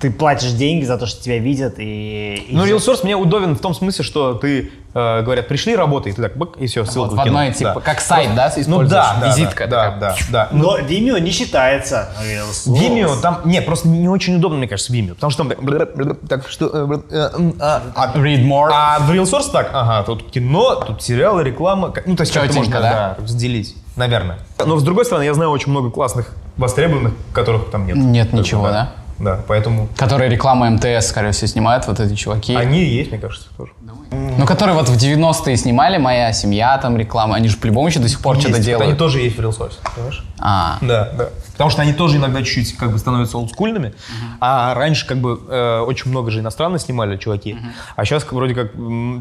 [0.00, 2.34] ты платишь деньги за то, что тебя видят и...
[2.48, 2.66] и Ну.
[2.66, 6.20] Real Source мне удобен в том смысле, что ты, э, говорят, пришли, работай, и ты
[6.20, 7.38] так, бэк, и все, ссылку Вот в кинул.
[7.38, 7.80] одной, типа, Да.
[7.80, 8.90] как сайт, да, Ну используешь?
[8.90, 10.00] да, да, Визитка да, такая.
[10.00, 10.48] да, да.
[10.52, 12.74] Но Vimeo не считается real source.
[12.76, 16.66] Vimeo там, не, просто не очень удобно, мне кажется, Vimeo, потому что там так, что,
[16.66, 18.70] э, э, а, а- Read more.
[18.74, 22.52] а в Real Source так, ага, тут кино, тут сериалы, реклама, ну то есть как-то
[22.56, 22.80] можно, да?
[23.16, 24.38] да, разделить, наверное.
[24.64, 27.96] Но с другой стороны, я знаю очень много классных востребованных, которых там нет.
[27.96, 28.92] Нет ничего, да?
[29.18, 32.54] Да, поэтому Которые рекламу МТС, скорее всего, снимают, вот эти чуваки.
[32.54, 33.72] они и есть, мне кажется, тоже.
[34.10, 37.34] Ну, которые вот в 90-е снимали, «Моя семья», там, реклама.
[37.36, 38.98] Они же по-любому еще до сих пор что-то вот Они делают.
[38.98, 40.24] тоже есть в Source, понимаешь?
[40.38, 41.28] А, Да, да.
[41.52, 43.94] Потому что они тоже иногда чуть-чуть как бы становятся олдскульными.
[44.40, 47.56] А раньше как бы э, очень много же иностранно снимали чуваки.
[47.96, 48.72] А сейчас вроде как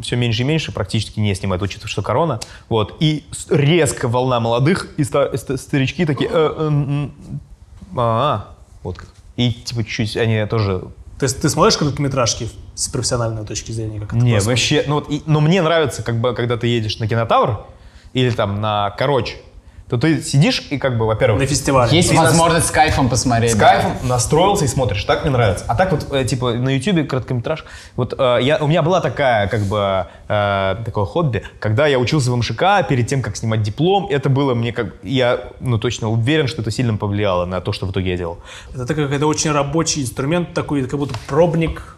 [0.04, 2.40] все меньше и меньше практически не снимают, учитывая, что корона.
[2.70, 2.98] Вот.
[3.00, 6.30] И резко волна молодых, и ста- ста- старички такие...
[6.32, 7.08] э, э,
[7.98, 8.48] а,
[8.82, 9.08] вот как.
[9.36, 10.84] И типа чуть-чуть они тоже...
[11.20, 14.00] То есть ты смотришь короткометражки с профессиональной точки зрения?
[14.00, 14.84] Как это Не, вообще...
[14.88, 17.66] Ну, вот, и- но мне нравится, как бы, когда ты едешь на кинотавр
[18.14, 19.38] или там на Короче,
[19.94, 21.40] то ты сидишь и как бы, во-первых...
[21.40, 21.96] На фестивале.
[21.96, 23.52] есть нас- возможность с кайфом посмотреть.
[23.52, 23.74] С да.
[23.74, 25.04] кайфом настроился и смотришь.
[25.04, 25.66] Так мне нравится.
[25.68, 27.64] А так вот, э, типа, на Ютубе короткометраж.
[27.96, 32.32] Вот э, я, у меня была такая, как бы, э, такое хобби, когда я учился
[32.32, 34.96] в МШК, перед тем, как снимать диплом, это было мне как...
[35.04, 38.40] Я, ну, точно уверен, что это сильно повлияло на то, что в итоге я делал.
[38.74, 41.98] Это такой какой-то очень рабочий инструмент, такой как будто пробник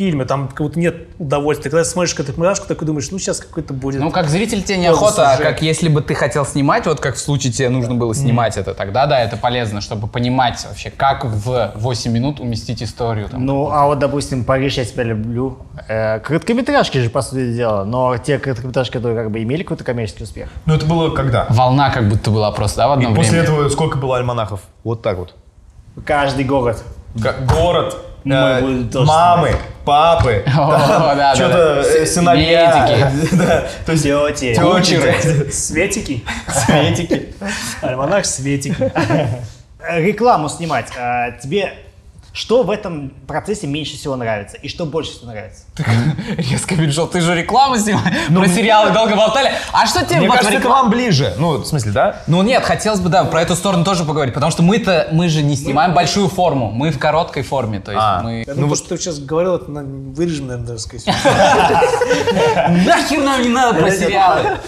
[0.00, 1.70] фильме, там как будто нет удовольствия.
[1.70, 4.00] Когда ты смотришь короткометражку, такой думаешь, ну сейчас какой-то будет.
[4.00, 7.18] Ну, как зритель тебе неохота, а как если бы ты хотел снимать, вот как в
[7.18, 11.72] случае тебе нужно было снимать это, тогда да, это полезно, чтобы понимать вообще, как в
[11.74, 13.28] 8 минут уместить историю.
[13.28, 13.44] Там.
[13.44, 15.58] Ну, а вот, допустим, «Париж, я тебя люблю».
[15.86, 20.24] Э, короткометражки же, по сути дела, но те короткометражки, которые как бы имели какой-то коммерческий
[20.24, 20.48] успех.
[20.64, 21.46] Ну это было когда?
[21.50, 23.44] Волна как будто была просто, да, в одно И после время.
[23.44, 24.60] этого сколько было альманахов?
[24.82, 25.34] Вот так вот.
[26.06, 26.82] Каждый город.
[27.16, 29.56] Г- город, Мы э, будем тоже мамы,
[29.90, 30.44] папы,
[31.34, 32.06] что-то да.
[32.06, 32.88] сыновья,
[33.32, 35.50] да, то есть Тети.
[35.50, 36.24] Светики.
[36.48, 37.34] светики.
[37.82, 38.76] Альманах Светики.
[39.80, 40.90] Э, Рекламу снимать.
[40.96, 41.72] э, тебе
[42.32, 44.56] что в этом процессе меньше всего нравится?
[44.56, 45.64] И что больше всего нравится?
[46.36, 49.50] Резко перешел, ты же рекламу снимаешь, про сериалы долго болтали.
[49.72, 51.34] А что тебе Мне вот кажется, это рекламе- вам ближе.
[51.38, 52.22] Ну, в смысле, да?
[52.28, 55.42] Ну нет, хотелось бы, да, про эту сторону тоже поговорить, потому что мы-то, мы же
[55.42, 58.22] не снимаем большую форму, мы в короткой форме, то есть А.
[58.22, 58.44] мы...
[58.46, 61.06] Ну, то, что ты сейчас говорил, это на- вырежем, наверное, даже сказать.
[62.86, 64.58] Нахер нам не надо про сериалы?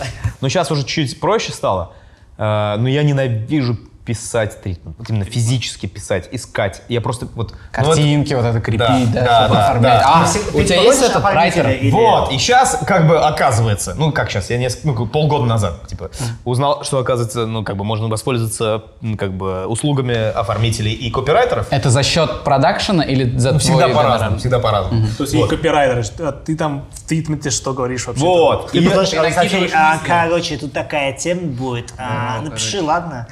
[0.41, 1.93] Но сейчас уже чуть проще стало.
[2.39, 4.97] Э, Но я ненавижу писать тритмент.
[4.99, 6.83] Вот именно физически писать, искать.
[6.89, 7.53] Я просто вот...
[7.53, 10.01] ну, это- Картинки вот это крепить, да, да, да, оформлять.
[10.01, 10.25] да.
[10.25, 11.69] А, Ты у тебя есть этот райтер?
[11.71, 15.87] или- Вот, и сейчас как бы оказывается, ну как сейчас, я несколько, ну, полгода назад,
[15.87, 16.11] типа,
[16.45, 18.83] узнал, что оказывается, ну как бы можно воспользоваться
[19.19, 21.69] как бы услугами оформителей и копирайтеров.
[21.71, 25.07] Это за счет продакшена или за Ну, всегда твой по-разному, всегда по-разному.
[25.17, 28.25] То есть и копирайтеры, а ты там в тритменте что говоришь вообще?
[28.25, 28.73] Вот.
[28.73, 29.77] Ты И- потом сказал, накидываешь «София, мысли».
[29.77, 31.93] а, короче, тут такая тема будет.
[31.99, 32.87] а, Ну, напиши, короче.
[32.89, 33.27] ладно?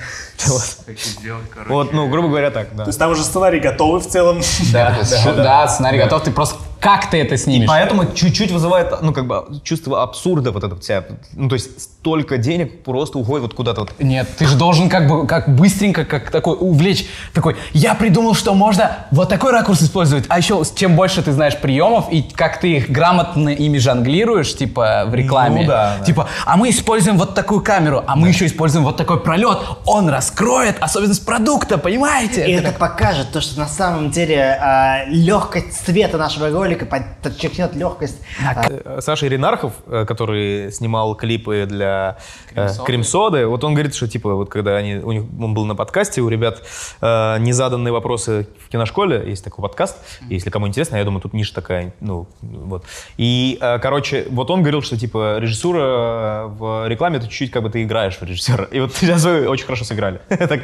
[1.69, 2.85] Вот, ну, грубо говоря, так, да.
[2.85, 4.41] То есть там уже сценарий готовый в целом.
[4.73, 7.69] Да, да, да, сценарий готов, ты просто как ты это снимешь?
[7.69, 11.05] Поэтому чуть-чуть вызывает, ну, как бы, чувство абсурда вот это вся.
[11.35, 13.93] Ну, то есть столько денег просто уходит вот куда-то вот.
[13.99, 18.55] Нет, ты же должен как бы как быстренько, как такой увлечь, такой, я придумал, что
[18.55, 22.77] можно вот такой ракурс использовать, а еще чем больше ты знаешь приемов и как ты
[22.77, 26.05] их грамотно ими жонглируешь, типа в рекламе, Ну да, да.
[26.05, 30.09] типа, а мы используем вот такую камеру, а мы еще используем вот такой пролет, он
[30.09, 32.47] раскроет особенность продукта, понимаете?
[32.47, 38.21] И это покажет то, что на самом деле а, легкость цвета нашего ролика подчеркнет легкость.
[38.45, 42.19] а, Э, Саша Иринархов, э, который снимал клипы для
[42.55, 45.75] э, Кремсоды, вот он говорит, что типа вот когда они, у них, он был на
[45.75, 46.63] подкасте, у ребят
[47.01, 51.55] э, незаданные вопросы в киношколе, есть такой подкаст, если кому интересно, я думаю, тут ниша
[51.55, 52.85] такая, ну, вот.
[53.17, 57.71] И, э, короче, вот он говорил, что типа режиссура в рекламе, это чуть-чуть как бы
[57.71, 58.65] ты играешь в режиссера.
[58.65, 60.21] И вот сейчас вы очень хорошо сыграли.
[60.51, 60.63] Так,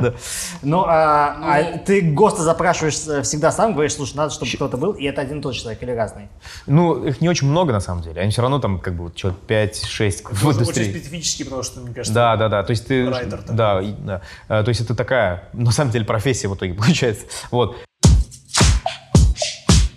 [0.00, 0.14] да.
[0.62, 5.04] Ну, а, а ты ГОСТа запрашиваешь всегда сам, говоришь, слушай, надо, чтобы кто-то был, и
[5.04, 6.28] это один тот человек или разный.
[6.66, 8.20] Ну, их не очень много на самом деле.
[8.20, 10.90] Они все равно там как бы вот человек 5-6 в Очень индустрии.
[10.90, 12.62] специфический, потому что, мне кажется, Да, да, да.
[12.62, 13.54] То есть ты, Райтер такой.
[13.56, 14.20] да, да.
[14.48, 17.26] Э, То есть это такая, на самом деле, профессия в итоге получается.
[17.50, 17.76] Вот.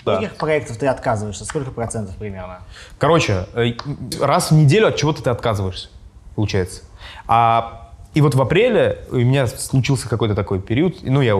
[0.05, 0.17] Да.
[0.17, 1.43] Скольких проектов ты отказываешься?
[1.45, 2.59] Сколько процентов примерно?
[2.97, 3.73] Короче, э,
[4.21, 5.89] раз в неделю от чего-то ты отказываешься,
[6.35, 6.83] получается.
[7.27, 11.35] А и вот в апреле у меня случился какой-то такой период, ну, я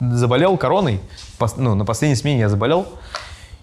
[0.00, 1.00] заболел короной,
[1.56, 2.86] ну, на последней смене я заболел,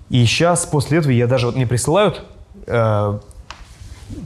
[0.09, 2.23] и сейчас после этого я даже вот мне присылают
[2.67, 3.19] э,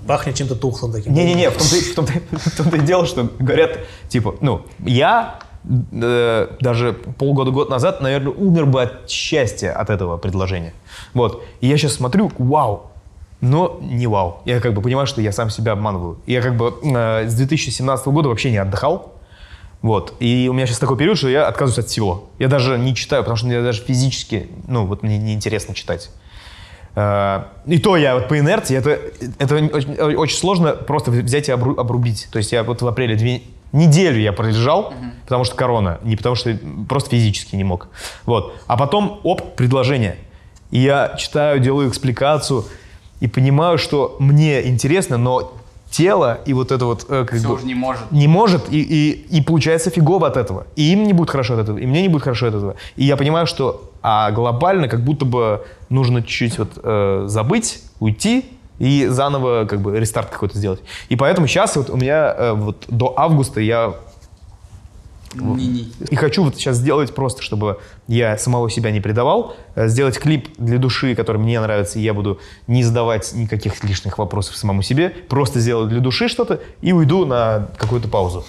[0.05, 1.13] пахнет чем-то тухлым таким.
[1.13, 5.39] Не-не-не, в том-то, в, в том-то и дело, что говорят, типа, ну, я
[5.91, 10.73] э, даже полгода-год назад, наверное, умер бы от счастья от этого предложения.
[11.13, 11.43] Вот.
[11.61, 12.91] И я сейчас смотрю, вау,
[13.41, 14.41] но не вау.
[14.45, 16.17] Я как бы понимаю, что я сам себя обманываю.
[16.25, 19.13] Я как бы э, с 2017 года вообще не отдыхал.
[19.81, 20.13] Вот.
[20.19, 22.29] И у меня сейчас такой период, что я отказываюсь от всего.
[22.39, 26.09] Я даже не читаю, потому что мне даже физически, ну, вот мне неинтересно читать.
[26.95, 28.99] Э, И то я вот по инерции, это,
[29.39, 32.27] это очень, очень сложно просто взять и обру- обрубить.
[32.31, 34.93] То есть я вот в апреле две неделю я пролежал,
[35.25, 36.57] потому что корона, не потому что
[36.89, 37.89] просто физически не мог.
[38.25, 38.55] Вот.
[38.65, 40.15] А потом, оп, предложение.
[40.71, 42.65] И я читаю, делаю экспликацию
[43.19, 45.53] и понимаю, что мне интересно, но
[45.97, 48.11] тело и вот это вот э, как Всё бы уже не может.
[48.11, 50.67] не может, и, и, и получается фигово от этого.
[50.75, 52.75] И им не будет хорошо от этого, и мне не будет хорошо от этого.
[52.95, 58.45] И я понимаю, что а глобально как будто бы нужно чуть-чуть вот э, забыть, уйти
[58.79, 60.81] и заново как бы рестарт какой-то сделать.
[61.09, 63.95] И поэтому сейчас вот у меня э, вот до августа я
[66.09, 70.49] и хочу вот сейчас сделать просто, чтобы я самого себя не предавал, э, сделать клип
[70.57, 75.09] для души, который мне нравится, и я буду не задавать никаких лишних вопросов самому себе,
[75.09, 78.45] просто сделать для души что-то и уйду на какую-то паузу.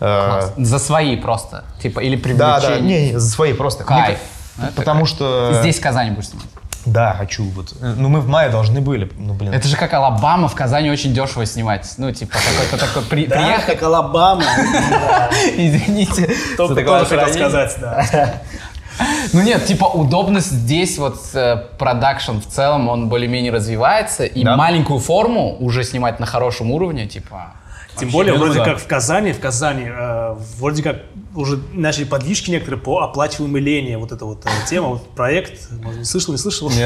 [0.00, 3.00] Э, За свои просто, типа, или Да, да, привлечение.
[3.06, 3.84] не, не, за свои просто.
[3.84, 4.18] Кайф.
[4.56, 5.58] Мне- потому что...
[5.60, 6.46] Здесь в Казани будешь снимать.
[6.92, 7.44] Да, хочу.
[7.50, 7.72] Вот.
[7.80, 9.10] Э, Ну, мы в мае должны были.
[9.16, 9.52] Ну, блин.
[9.54, 11.86] Это же как Алабама, в Казани очень дешево снимать.
[11.98, 13.64] Ну, типа, какой-то такой при- Да, приехать.
[13.66, 14.42] как Алабама.
[15.56, 16.28] Извините.
[16.56, 18.04] Только такое хотел сказать, да.
[19.32, 24.56] Ну нет, типа удобность здесь, вот э, продакшн в целом, он более-менее развивается, и Да.
[24.56, 27.54] маленькую форму уже снимать на хорошем уровне, типа...
[27.98, 28.72] Тем вообще, более, вроде думаю, да.
[28.74, 30.96] как в Казани, в Казани э, вроде как
[31.34, 33.94] уже начали подвижки некоторые по оплачиваемой лени.
[33.96, 36.70] Вот эта вот э, тема, вот проект, может, не слышал, не слышал?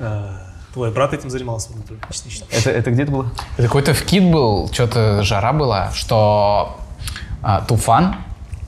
[0.00, 0.28] Э,
[0.72, 2.46] Твой брат этим занимался, например, частично.
[2.52, 3.32] Это, это где это было?
[3.56, 6.76] Это какой-то вкид был, что-то жара была, что
[7.42, 8.16] а, Туфан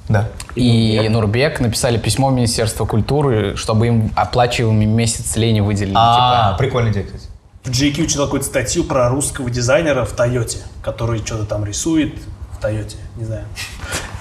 [0.08, 0.28] Да.
[0.54, 5.94] и Нурбек написали письмо в Министерство культуры, чтобы им оплачиваемый месяц лени выделили.
[5.94, 6.58] А, типа.
[6.58, 7.24] прикольная идея, кстати.
[7.64, 12.14] В GQ читал какую-то статью про русского дизайнера в Тойоте, который что-то там рисует
[12.56, 13.44] в Тойоте, не знаю.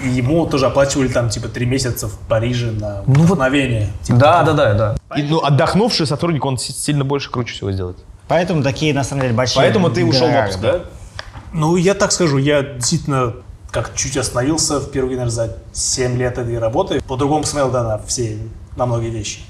[0.00, 3.90] И ему тоже оплачивали там типа три месяца в Париже на Ну вот- вдохновение.
[4.02, 4.96] Типа Да, да, да, да.
[5.16, 7.98] И, ну, отдохнувший сотрудник, он си- сильно больше, круче всего сделает.
[8.28, 10.80] Поэтому такие, на самом деле, большие Поэтому ты ушел в отпуск, да?
[11.52, 13.34] Ну, я так скажу, я действительно
[13.70, 17.00] как чуть остановился впервые, наверное, за 7 лет этой работы.
[17.06, 18.38] По-другому смотрел, да, на все,
[18.76, 19.40] на многие вещи.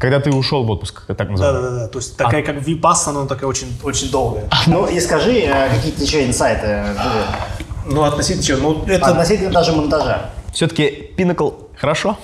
[0.00, 1.62] Когда ты ушел в отпуск, так Да, называемый.
[1.62, 1.88] да, да, да.
[1.88, 4.48] То есть такая, как випассана, но такая очень, очень долгая.
[4.66, 8.72] Ну и скажи, э, какие-то еще инсайты были Ну, относительно чего?
[8.72, 10.30] Ну, это относительно даже монтажа.
[10.52, 12.16] Все-таки Pinnacle хорошо?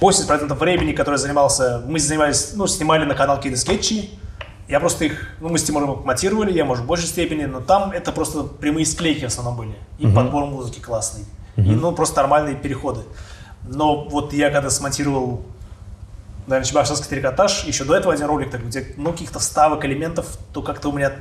[0.00, 4.10] 80% времени, которое я занимался, мы занимались, ну, снимали на канал какие-то скетчи.
[4.68, 7.90] Я просто их, ну, мы с Тимуром монтировали, я, может, в большей степени, но там
[7.90, 9.74] это просто прямые склейки в основном были.
[9.98, 11.24] И подбор музыки классный.
[11.56, 13.00] И, ну, просто нормальные переходы.
[13.66, 15.42] Но вот я когда смонтировал,
[16.48, 20.62] наверное, Чебоксарский трикотаж, еще до этого один ролик, так, где, ну, каких-то вставок, элементов, то
[20.62, 21.12] как-то у меня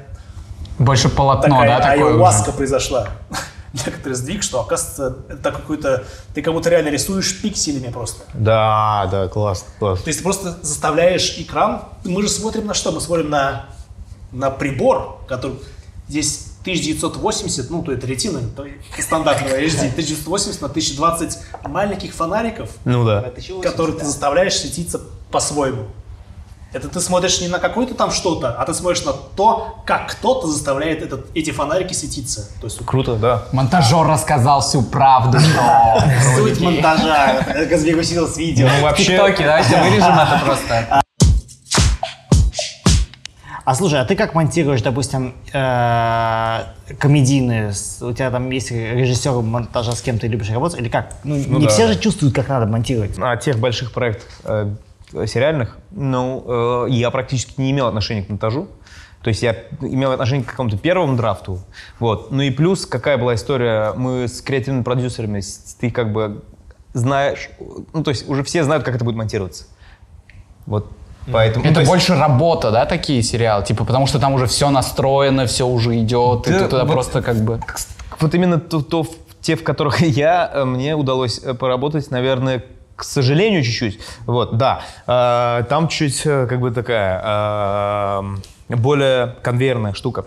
[0.79, 2.57] Больше полотно, такая да, такое айуаска уже?
[2.57, 3.09] произошла.
[3.73, 6.05] Некоторый сдвиг, что, оказывается, это какой-то...
[6.33, 8.23] Ты как будто реально рисуешь пикселями просто.
[8.33, 10.01] Да, да, класс, класс.
[10.01, 11.83] То есть ты просто заставляешь экран.
[12.03, 12.91] Мы же смотрим на что?
[12.91, 13.65] Мы смотрим на,
[14.31, 15.59] на прибор, который
[16.07, 18.65] здесь 1980, ну, то это ретина, то
[18.99, 23.31] стандартного HD, 1980 на 1020 маленьких фонариков, Ну да.
[23.61, 25.85] которые ты заставляешь светиться по-своему.
[26.73, 30.47] Это ты смотришь не на какое-то там что-то, а ты смотришь на то, как кто-то
[30.47, 32.49] заставляет этот, эти фонарики светиться.
[32.59, 33.45] То есть Круто, да.
[33.53, 35.39] Монтажер рассказал всю правду.
[36.35, 37.41] Суть монтажа.
[37.69, 38.67] Казбек усилил с видео.
[38.67, 41.01] Ну, В вообще, ТикТоке, давайте вырежем это просто.
[43.63, 46.63] А слушай, а ты как монтируешь, допустим, э,
[46.99, 47.73] комедийные?
[47.99, 50.79] У тебя там есть режиссер монтажа, с кем ты любишь работать?
[50.79, 51.13] Или как?
[51.25, 53.17] Ну, не да, все же чувствуют, как надо монтировать.
[53.17, 54.69] на тех больших проектах э,
[55.25, 58.67] сериальных, ну, э, я практически не имел отношения к монтажу.
[59.23, 61.59] То есть я имел отношение к какому-то первому драфту.
[61.99, 62.31] Вот.
[62.31, 65.41] Ну и плюс, какая была история, мы с креативными продюсерами,
[65.79, 66.43] ты как бы
[66.93, 67.49] знаешь,
[67.93, 69.65] ну то есть уже все знают, как это будет монтироваться.
[70.65, 70.87] Вот.
[71.31, 73.65] Поэтому, Это то есть- больше работа, да, такие сериалы?
[73.65, 76.93] Типа, потому что там уже все настроено, все уже идет, и Да, ты туда вот-
[76.93, 77.59] просто как бы...
[78.21, 79.05] Вот именно то, то
[79.41, 82.63] те, в которых я, э, мне удалось э, поработать, наверное,
[82.97, 83.99] к сожалению, чуть-чуть.
[84.25, 84.81] Вот, да.
[85.05, 90.25] Э, Там чуть э, как бы такая э, более конвейерная штука.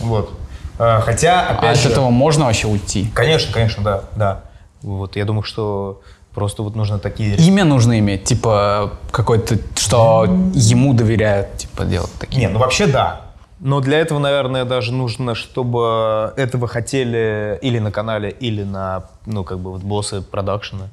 [0.00, 0.30] Вот.
[0.78, 1.88] Э, Хотя, А опять от же...
[1.88, 3.10] этого можно вообще уйти?
[3.14, 4.40] Конечно, конечно, да, да.
[4.82, 6.02] Вот, я думаю, что
[6.34, 7.36] просто вот нужно такие...
[7.36, 12.46] Имя нужно иметь, типа, какой-то, что ему доверяют, типа, делать такие.
[12.46, 13.22] Не, ну вообще да.
[13.60, 19.44] Но для этого, наверное, даже нужно, чтобы этого хотели или на канале, или на, ну,
[19.44, 20.88] как бы, вот боссы продакшена,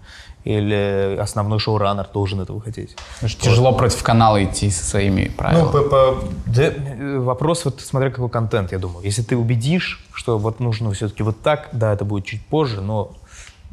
[0.48, 2.96] или основной шоураннер должен этого хотеть.
[3.16, 5.72] Потому что Тяжело против канала идти со своими Ну, правилами.
[5.72, 6.72] по- по- да,
[7.20, 9.04] вопрос, вот смотря какой контент, я думаю.
[9.06, 13.12] Если ты убедишь, что вот нужно все-таки вот так, да, это будет чуть позже, но,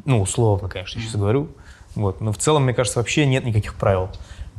[0.05, 1.47] ну, условно, конечно, сейчас говорю.
[1.95, 2.19] Вот.
[2.19, 4.09] Но в целом, мне кажется, вообще нет никаких правил.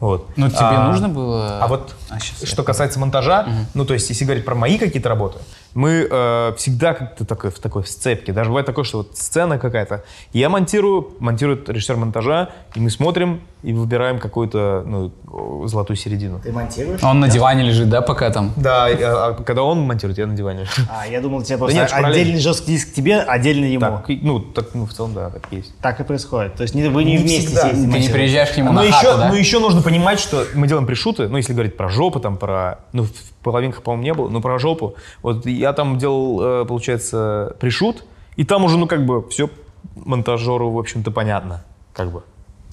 [0.01, 0.29] Вот.
[0.37, 1.59] Ну, тебе А, нужно было...
[1.59, 5.39] А вот А, что касается монтажа, ну то есть если говорить про мои какие-то работы,
[5.77, 8.33] мы э, всегда как-то такой, в такой сцепке.
[8.33, 13.43] Даже бывает такое, что вот сцена какая-то, я монтирую, монтирует режиссер монтажа, и мы смотрим
[13.63, 16.41] и выбираем какую-то ну, золотую середину.
[16.41, 17.03] Ты монтируешь?
[17.03, 18.53] Он на диване лежит, да, пока там?
[18.57, 20.67] Да, а, а когда он монтирует, я на диване.
[20.89, 22.21] А, я думал, тебе просто нет, параллельно.
[22.21, 23.81] отдельный жесткий диск тебе, отдельно ему.
[23.81, 25.77] Так, ну, так, ну, в целом, да, так и есть.
[25.81, 26.55] Так и происходит.
[26.55, 27.71] То есть не- вы не, Не вместе всегда.
[27.71, 29.29] сидите Ты не приезжаешь к нему Но на еще, хату, да?
[29.29, 32.79] но еще нужно понимать, что мы делаем пришуты, ну, если говорить про жопу, там, про,
[32.93, 33.11] ну, в
[33.47, 34.95] половинках, по-моему, не было, но про жопу.
[35.23, 38.05] Вот я там делал, э, получается, пришут,
[38.37, 39.49] и там уже, ну, как бы, все
[39.95, 42.23] монтажеру, в общем-то, понятно, как бы.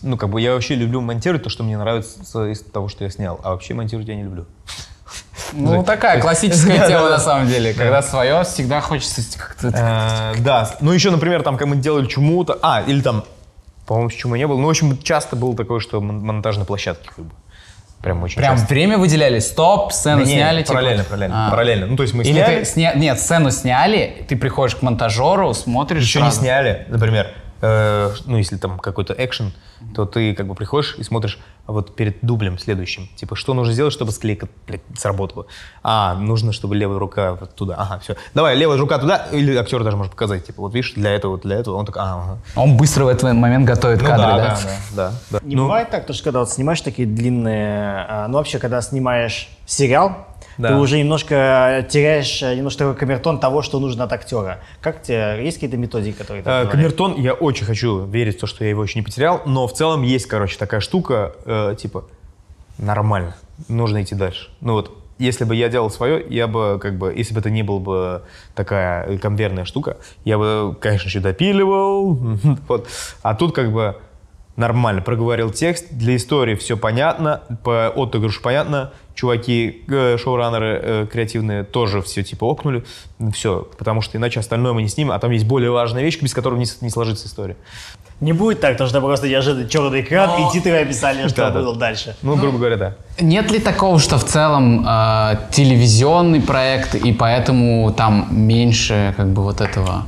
[0.02, 3.10] Ну, как бы, я вообще люблю монтировать то, что мне нравится из того, что я
[3.10, 4.46] снял, а вообще монтировать я не люблю.
[5.54, 7.74] Ну, такая классическая тема, на самом деле.
[7.74, 9.68] Когда свое, всегда хочется как-то...
[9.68, 13.24] Э, Да, ну, еще, например, там, когда мы делали чему-то, а, или там,
[13.86, 16.66] по-моему, с чему не было, ну, в общем, часто было такое, что мон- монтаж на
[16.66, 17.32] площадке, как бы.
[18.04, 18.74] Прям очень Прям часто.
[18.74, 20.62] время выделяли, стоп, сцену Да не, сняли.
[20.62, 20.74] типа.
[20.74, 21.52] параллельно, параллельно, А.
[21.52, 21.86] параллельно.
[21.88, 22.94] Ну, то есть мы Или сняли, ты сня...
[22.96, 26.42] Нет, сцену сняли, ты приходишь к монтажеру, смотришь еще не сразу.
[26.42, 27.32] сняли, например.
[27.64, 29.54] Э, ну, если там какой-то экшен,
[29.96, 33.94] то ты как бы приходишь и смотришь вот перед дублем следующим, типа, что нужно сделать,
[33.94, 35.46] чтобы склейка, блядь, сработала.
[35.82, 37.76] А, нужно, чтобы левая рука вот туда.
[37.78, 38.18] Ага, все.
[38.34, 41.56] Давай, левая рука туда, или актер даже может показать, типа, вот видишь, для этого, для
[41.58, 41.76] этого.
[41.76, 42.38] Он такой, а, ага.
[42.56, 44.60] Он быстро в этот момент готовит Ну кадры, да, да?
[44.96, 45.40] да, да, да.
[45.44, 48.82] Не Ну, бывает так, то, что когда вот снимаешь такие длинные, а, ну вообще, когда
[48.82, 50.28] снимаешь сериал,
[50.58, 50.70] Да.
[50.70, 54.60] ты уже немножко теряешь э, немножко такой камертон того, что нужно от актера.
[54.82, 56.72] Как тебе, есть какие-то методики, которые ты говоришь?
[56.72, 59.74] Камертон, я очень хочу верить в то, что я его еще не потерял, но в
[59.74, 62.06] целом есть, короче, такая штука, э, типа,
[62.78, 63.36] нормально,
[63.68, 64.50] нужно идти дальше.
[64.62, 67.64] Ну вот, если бы я делал свое, я бы, как бы, если бы это не
[67.64, 68.22] была бы
[68.56, 72.14] такая конвейерная штука, я бы, конечно, еще допиливал,
[72.68, 72.88] вот.
[73.22, 73.98] А тут как бы
[74.56, 81.64] нормально, проговорил текст, для истории все понятно, по отыгрышу понятно, чуваки, э, шоураннеры э, креативные
[81.64, 82.84] тоже все типа окнули,
[83.34, 86.34] все, потому что иначе остальное мы не снимем, а там есть более важная вещь, без
[86.34, 87.56] которой не, не сложится история.
[88.20, 91.60] Не будет так, то что просто неожиданно черный экран и титры описания, что Да, да.
[91.60, 92.16] было дальше.
[92.22, 92.96] Ну, грубо говоря, да.
[93.20, 99.44] Нет ли такого, что в целом э, телевизионный проект, и поэтому там меньше как бы
[99.44, 100.06] вот этого...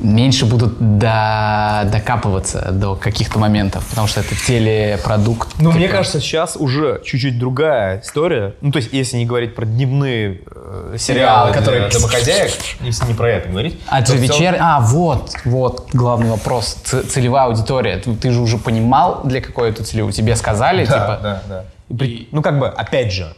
[0.00, 5.48] Меньше будут до- докапываться до каких-то моментов, потому что это телепродукт.
[5.58, 5.96] Ну, мне типа.
[5.98, 8.54] кажется, сейчас уже чуть-чуть другая история.
[8.60, 13.06] Ну, то есть, если не говорить про дневные э, сериалы, Сериалы, которые- для домохозяек, если
[13.06, 13.78] не про это говорить.
[13.88, 14.56] А то же в целом- вечер...
[14.60, 16.76] А, вот, вот главный вопрос.
[16.84, 17.98] Ц- целевая аудитория.
[17.98, 20.12] Ты, ты же уже понимал, для какой это целевой?
[20.12, 21.18] Тебе сказали, Да, типа...
[21.22, 21.64] да, да.
[21.88, 23.34] И при- Ну, как бы, опять же,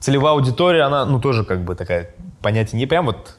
[0.00, 2.10] целевая аудитория, она, ну, тоже как бы такая,
[2.40, 3.36] понятие не прям вот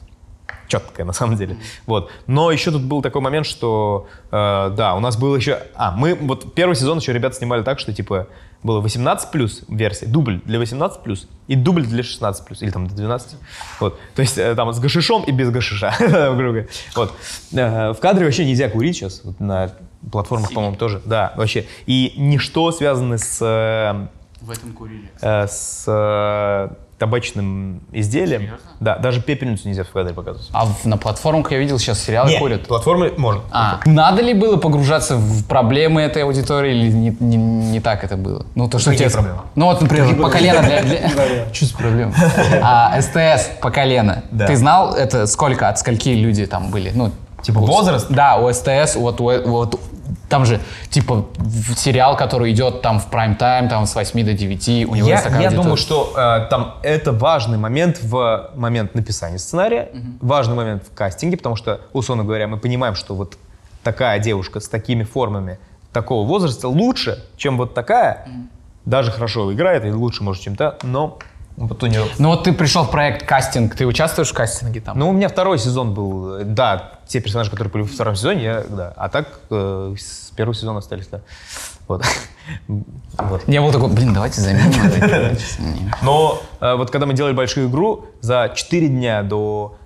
[0.68, 1.56] четкое на самом деле.
[1.86, 2.10] Вот.
[2.26, 5.58] Но еще тут был такой момент, что, э, да, у нас было еще...
[5.74, 8.28] А, мы вот первый сезон еще ребята снимали так, что, типа,
[8.62, 12.86] было 18 плюс версия, дубль для 18 плюс и дубль для 16 плюс, или там
[12.86, 13.36] до 12.
[13.78, 13.98] Вот.
[14.14, 15.94] То есть э, там с гашишом и без гашиша.
[16.94, 17.12] Вот.
[17.52, 19.70] Э, В кадре вообще нельзя курить сейчас, вот на
[20.10, 21.02] платформах, по-моему, тоже.
[21.04, 21.66] Да, вообще.
[21.86, 24.06] И ничто связанное с э,
[24.44, 25.10] В этом курили.
[25.22, 26.68] э, с э,
[26.98, 28.50] табачным изделием.
[28.78, 30.48] Да, даже пепельницу нельзя в кадре показывать.
[30.52, 32.66] А в- на платформах я видел, сейчас сериалы Нет, курят.
[32.66, 33.40] платформы можно.
[33.50, 37.36] А, надо ли было погружаться в проблемы этой аудитории или не, не-
[37.72, 38.44] не так это было?
[38.54, 39.40] Ну, то, что Какие тебе- проблемы?
[39.54, 40.82] Ну, вот, например, по колено для...
[40.82, 41.08] для...
[41.60, 42.12] За проблема?
[42.62, 44.22] А, СТС по колено.
[44.30, 44.46] Да.
[44.46, 46.92] Ты знал, это сколько, от скольки люди там были?
[46.94, 47.10] Ну,
[47.42, 48.06] Типа у- возраст?
[48.10, 49.80] Да, у СТС, вот, у- вот
[50.34, 50.60] там же,
[50.90, 51.26] типа,
[51.76, 55.22] сериал, который идет там в прайм-тайм, там с 8 до 9, у него Я, есть
[55.22, 55.62] такая я аудитория.
[55.62, 61.36] думаю, что э, там это важный момент в момент написания сценария, важный момент в кастинге,
[61.36, 63.38] потому что, условно говоря, мы понимаем, что вот
[63.84, 65.60] такая девушка с такими формами
[65.92, 68.26] такого возраста лучше, чем вот такая,
[68.84, 71.20] даже хорошо играет и лучше, может, чем та, но
[71.56, 74.98] вот у нее Ну, вот ты пришел в проект кастинг, ты участвуешь в кастинге там?
[74.98, 78.64] Ну, у меня второй сезон был, да, те персонажи, которые были во втором сезоне, я,
[78.68, 81.20] да, а так э, с первого сезона остались, да.
[81.88, 82.04] Вот.
[83.16, 83.48] Вот.
[83.48, 85.38] Не было такого, блин, давайте заменим.
[86.02, 89.76] Но э, вот когда мы делали большую игру, за 4 дня до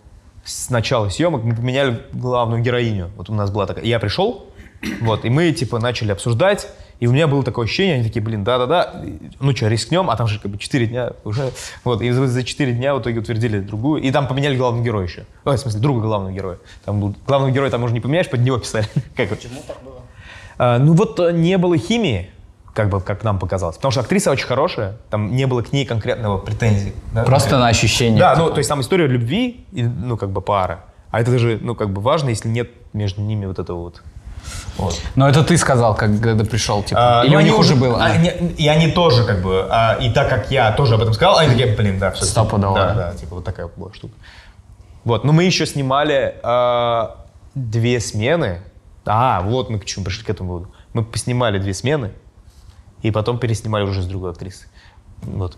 [0.45, 3.11] с начала съемок мы поменяли главную героиню.
[3.17, 4.47] Вот у нас была такая, я пришел,
[5.01, 6.69] вот, и мы, типа, начали обсуждать,
[7.01, 9.03] и у меня было такое ощущение, они такие, блин, да-да-да,
[9.41, 11.53] ну что, рискнем, а там же как бы 4 дня уже,
[11.85, 15.07] вот, и за, за 4 дня в итоге утвердили другую, и там поменяли главного героя
[15.07, 16.59] еще, Ой, в смысле, друга главного героя.
[16.85, 18.87] Там был, главного героя там уже не поменяешь, под него писали.
[19.17, 19.39] Как вот.
[19.39, 20.01] Почему так было?
[20.59, 22.31] А, ну вот э, не было химии,
[22.75, 25.85] как бы, как нам показалось, потому что актриса очень хорошая, там не было к ней
[25.85, 26.93] конкретного претензий.
[27.13, 27.25] да.
[27.25, 28.19] Просто на ощущение.
[28.19, 30.85] Да, ну, то есть там история любви, и, ну, как бы пара.
[31.11, 34.03] А это же, ну, как бы важно, если нет между ними вот этого вот.
[34.77, 35.01] Вот.
[35.17, 37.21] Но это ты сказал, как- когда пришел, типа.
[37.21, 38.03] А, Или ну, у них уже было?
[38.03, 41.15] а, не- и они тоже, как бы, а, и так как я тоже об этом
[41.15, 42.25] сказал, они такие, блин, да, все.
[42.25, 43.11] Стопудово, Да, да.
[43.11, 44.15] да, типа вот такая была штука.
[45.05, 47.25] Вот, но мы еще снимали а,
[47.55, 48.61] две смены.
[49.05, 50.73] А, вот мы к чему пришли к этому выводу.
[50.93, 52.13] Мы поснимали две смены,
[53.03, 54.69] и потом переснимали уже с другой актрисой.
[55.23, 55.57] Вот.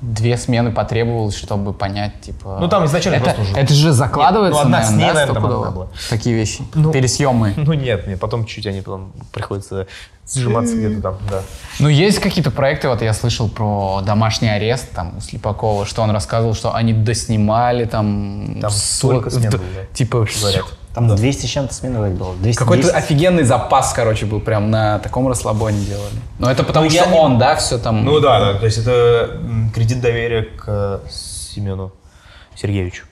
[0.00, 2.58] Две смены потребовалось, чтобы понять, типа...
[2.60, 5.34] Ну, там изначально это, просто уже- Это же закладывается, Нет, ну, одна наверное, ней, да,
[5.34, 5.88] там одна была.
[6.10, 6.62] Такие вещи.
[6.74, 7.54] Ну, Пересъемы.
[7.56, 9.86] Ну нет, нет, потом чуть-чуть они потом приходится
[10.32, 11.42] сжиматься где-то там, да.
[11.78, 16.10] Ну, есть какие-то проекты, вот я слышал про домашний арест, там, у Слепакова, что он
[16.10, 18.58] рассказывал, что они доснимали, там...
[18.60, 19.94] Там столько смен было, да.
[19.94, 20.64] Типа, Говорят.
[20.94, 22.34] Там 200 с чем-то смен вроде было.
[22.34, 22.56] 210.
[22.58, 26.14] какой-то офигенный запас, короче, был, прям на таком расслабоне делали.
[26.38, 28.04] Но это потому Ну, что я не- он, да, все там...
[28.04, 29.40] Ну да, да, то есть это
[29.74, 31.92] кредит доверия к э, Семену
[32.54, 33.06] Сергеевичу.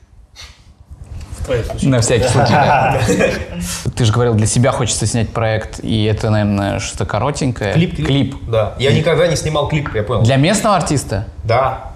[1.40, 1.90] В твоем случае.
[1.90, 3.00] На всякий случай, да.
[3.96, 7.72] Ты же говорил, для себя хочется снять проект, и это, наверное, что-то коротенькое.
[7.74, 8.36] Клип.
[8.48, 8.74] Да.
[8.78, 10.22] Я никогда не снимал клип, я понял.
[10.22, 11.26] Для местного артиста?
[11.42, 11.91] Да.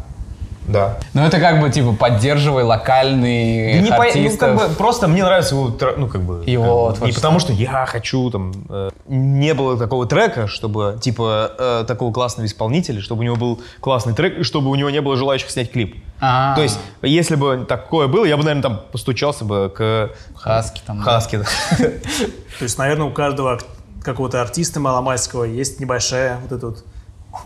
[0.68, 0.98] Да.
[1.14, 5.22] Ну это как бы типа поддерживай локальный Да не по- ну, как бы, просто мне
[5.24, 6.42] нравится его, ну, как бы...
[6.46, 11.52] Его как Не потому, что я хочу, там, э, не было такого трека, чтобы, типа,
[11.58, 15.00] э, такого классного исполнителя, чтобы у него был классный трек, и чтобы у него не
[15.00, 15.96] было желающих снять клип.
[16.20, 16.54] А.
[16.54, 20.98] То есть, если бы такое было, я бы, наверное, там постучался бы к Хаски там.
[20.98, 21.04] да.
[21.04, 21.38] Хаске.
[21.38, 23.64] То есть, наверное, у каждого ак-
[24.02, 26.84] какого-то артиста маломальского есть небольшая вот эта вот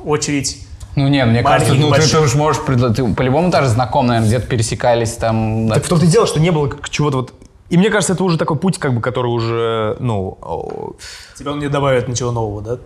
[0.04, 0.66] очередь.
[0.96, 2.96] Ну нет, мне кажется, ну ты, ты уж можешь предложить.
[2.96, 5.68] Ты по-любому даже знаком, наверное, где-то пересекались там.
[5.68, 5.74] да.
[5.74, 7.34] Так в том-то и дело, что не было чего-то вот...
[7.68, 10.94] И мне кажется, это уже такой путь, как бы, который уже, ну, о,
[11.38, 12.78] Тебе он не добавит ничего нового, да?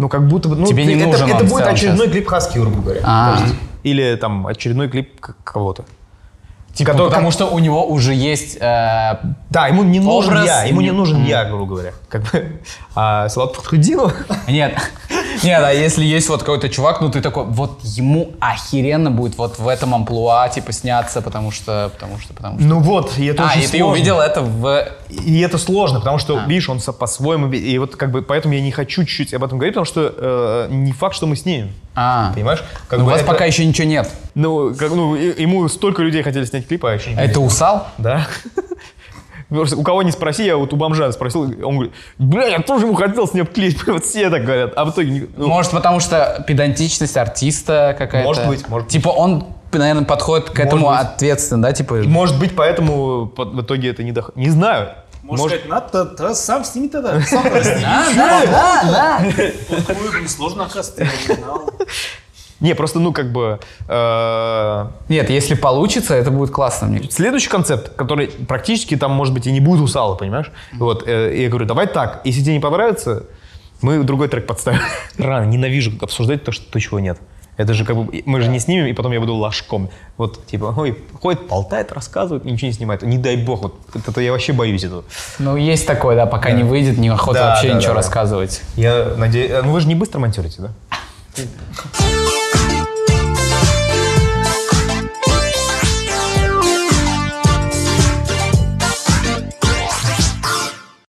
[0.00, 0.56] ну, как будто бы...
[0.56, 2.12] Ну, Тебе не это, нужен это он в будет очередной сейчас.
[2.12, 3.00] клип Хаски, грубо говоря.
[3.04, 3.38] А.
[3.42, 5.84] Есть, Или там очередной клип кого-то.
[6.80, 9.18] Типа, который- потому что у него уже есть э,
[9.50, 11.92] Да, ему не нужен Образ я, ему не нужен я, грубо говоря.
[12.08, 12.60] Как бы,
[12.94, 14.14] а Салат Фатхудинов,
[14.48, 14.78] Нет.
[15.42, 19.58] Нет, а если есть вот какой-то чувак, ну ты такой, вот ему охеренно будет вот
[19.58, 22.66] в этом амплуа, типа, сняться, потому что, потому что, потому что.
[22.66, 23.92] ну вот, и это а, очень и ты сложно.
[23.92, 24.88] увидел это в...
[25.10, 27.52] И это сложно, потому что, видишь, он по-своему...
[27.52, 30.68] И вот как бы поэтому я не хочу чуть-чуть об этом говорить, потому что э,
[30.70, 31.72] не факт, что мы снимем.
[31.94, 32.62] А, Понимаешь?
[32.88, 34.08] Как Ну, у бы вас это- пока еще ничего нет.
[34.34, 37.88] Ну, как, ну, ему столько людей хотели снять клип, а еще не Это усал?
[37.98, 38.26] Да.
[39.50, 42.94] У кого не спроси, я вот у бомжа спросил, он говорит, бля, я тоже ему
[42.94, 45.26] хотел снять клип, вот все так говорят, а в итоге...
[45.36, 48.28] ну, Может, потому что педантичность артиста какая-то?
[48.28, 48.92] Может быть, может быть.
[48.92, 51.72] Типа он, наверное, подходит к этому ответственно, да?
[51.72, 54.36] Типа, Может быть, поэтому по- в итоге это не доход...
[54.36, 54.90] Не знаю.
[55.38, 57.20] Можно сказать, надо, да, сам сними тогда.
[57.26, 57.80] Сам сними.
[57.80, 59.22] да, да, да.
[59.88, 61.80] Ой, Несложно, оказывается, не.
[62.60, 63.58] Не, просто, ну, как бы...
[63.88, 67.10] э, Нет, если получится, это будет классно мне.
[67.10, 70.52] Следующий концепт, который практически там, может быть, и не будет усала, понимаешь?
[70.74, 73.24] Вот, э, я говорю, давай так, если тебе не понравится,
[73.80, 74.80] мы другой трек подставим.
[75.16, 77.18] Рано, ненавижу обсуждать то, что, то, чего нет.
[77.60, 79.90] Это же как бы, мы же не снимем, и потом я буду ложком.
[80.16, 83.02] Вот, типа, ой, ходит, болтает, рассказывает, ничего не снимает.
[83.02, 85.04] Не дай бог, вот это я вообще боюсь этого.
[85.38, 87.96] Ну, есть такое, да, пока не выйдет, неохота Да, вообще да, ничего да, да.
[87.96, 88.62] рассказывать.
[88.76, 90.70] Я надеюсь, ну вы же не быстро монтируете, да?